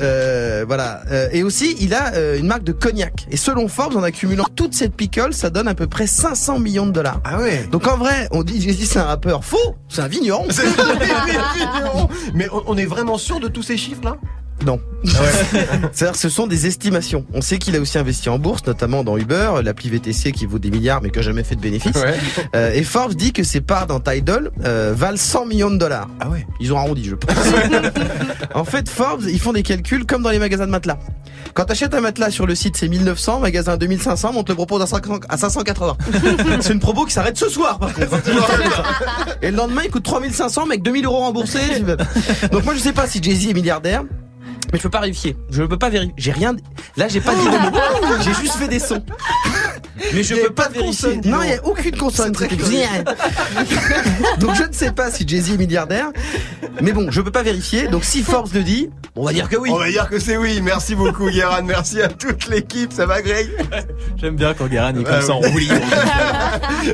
[0.00, 1.02] Euh, voilà.
[1.10, 3.26] Euh, et aussi, il a euh, une marque de cognac.
[3.30, 6.86] Et selon Forbes, en accumulant toute cette picole, ça donne à peu près 500 millions
[6.86, 7.20] de dollars.
[7.24, 7.66] Ah ouais.
[7.70, 10.46] Donc en vrai, on dit Jay-Z c'est un rappeur faux, c'est un vigneron.
[10.50, 12.08] C'est vigneron.
[12.34, 14.16] Mais on on est vraiment sûr de tous ces chiffres-là?
[14.64, 14.80] Non.
[15.04, 17.26] C'est-à-dire que ce sont des estimations.
[17.34, 20.58] On sait qu'il a aussi investi en bourse, notamment dans Uber, l'appli VTC qui vaut
[20.58, 21.96] des milliards mais qui n'a jamais fait de bénéfices.
[21.96, 22.14] Ouais.
[22.54, 26.08] Euh, et Forbes dit que ses parts dans Tidal euh, valent 100 millions de dollars.
[26.20, 26.46] Ah ouais.
[26.60, 27.34] Ils ont arrondi, je pense.
[28.54, 30.98] en fait, Forbes, ils font des calculs comme dans les magasins de matelas.
[31.52, 34.82] Quand t'achètes un matelas sur le site, c'est 1900, magasin 2500, on te le propose
[34.82, 35.96] à 500 à 580.
[36.60, 38.14] c'est une promo qui s'arrête ce soir, par contre.
[39.42, 41.80] Et le lendemain, il coûte 3500, mec, 2000 euros remboursés.
[42.50, 44.04] Donc moi, je sais pas si Jay-Z est milliardaire.
[44.72, 45.36] Mais je peux pas vérifier.
[45.50, 46.14] Je peux pas vérifier.
[46.16, 46.56] J'ai rien.
[46.96, 48.16] Là, j'ai pas dit de mots.
[48.22, 49.04] J'ai juste fait des sons.
[50.12, 51.10] Mais je peux pas pas de vérifier.
[51.14, 52.32] consonne, Non, il y a aucune consonne.
[52.32, 52.48] Très.
[54.38, 56.08] Donc je ne sais pas si Jay-Z est milliardaire.
[56.80, 57.88] Mais bon, je peux pas vérifier.
[57.88, 59.70] Donc si Forbes le dit, on va dire que oui.
[59.72, 60.60] On va dire que c'est oui.
[60.62, 61.62] Merci beaucoup, Guéran.
[61.62, 62.92] Merci à toute l'équipe.
[62.92, 63.48] Ça va, Greg?
[64.16, 65.74] J'aime bien quand Guérin est comme ça en roue libre.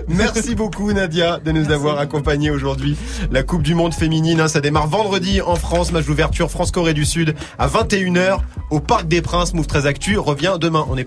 [0.09, 2.97] Merci beaucoup Nadia de nous avoir accompagnés aujourd'hui.
[3.31, 7.05] La Coupe du Monde féminine, hein, ça démarre vendredi en France, match d'ouverture France-Corée du
[7.05, 8.39] Sud à 21h
[8.71, 9.55] au Parc des Princes.
[9.55, 10.87] Move très Actu revient demain.
[10.91, 10.99] On est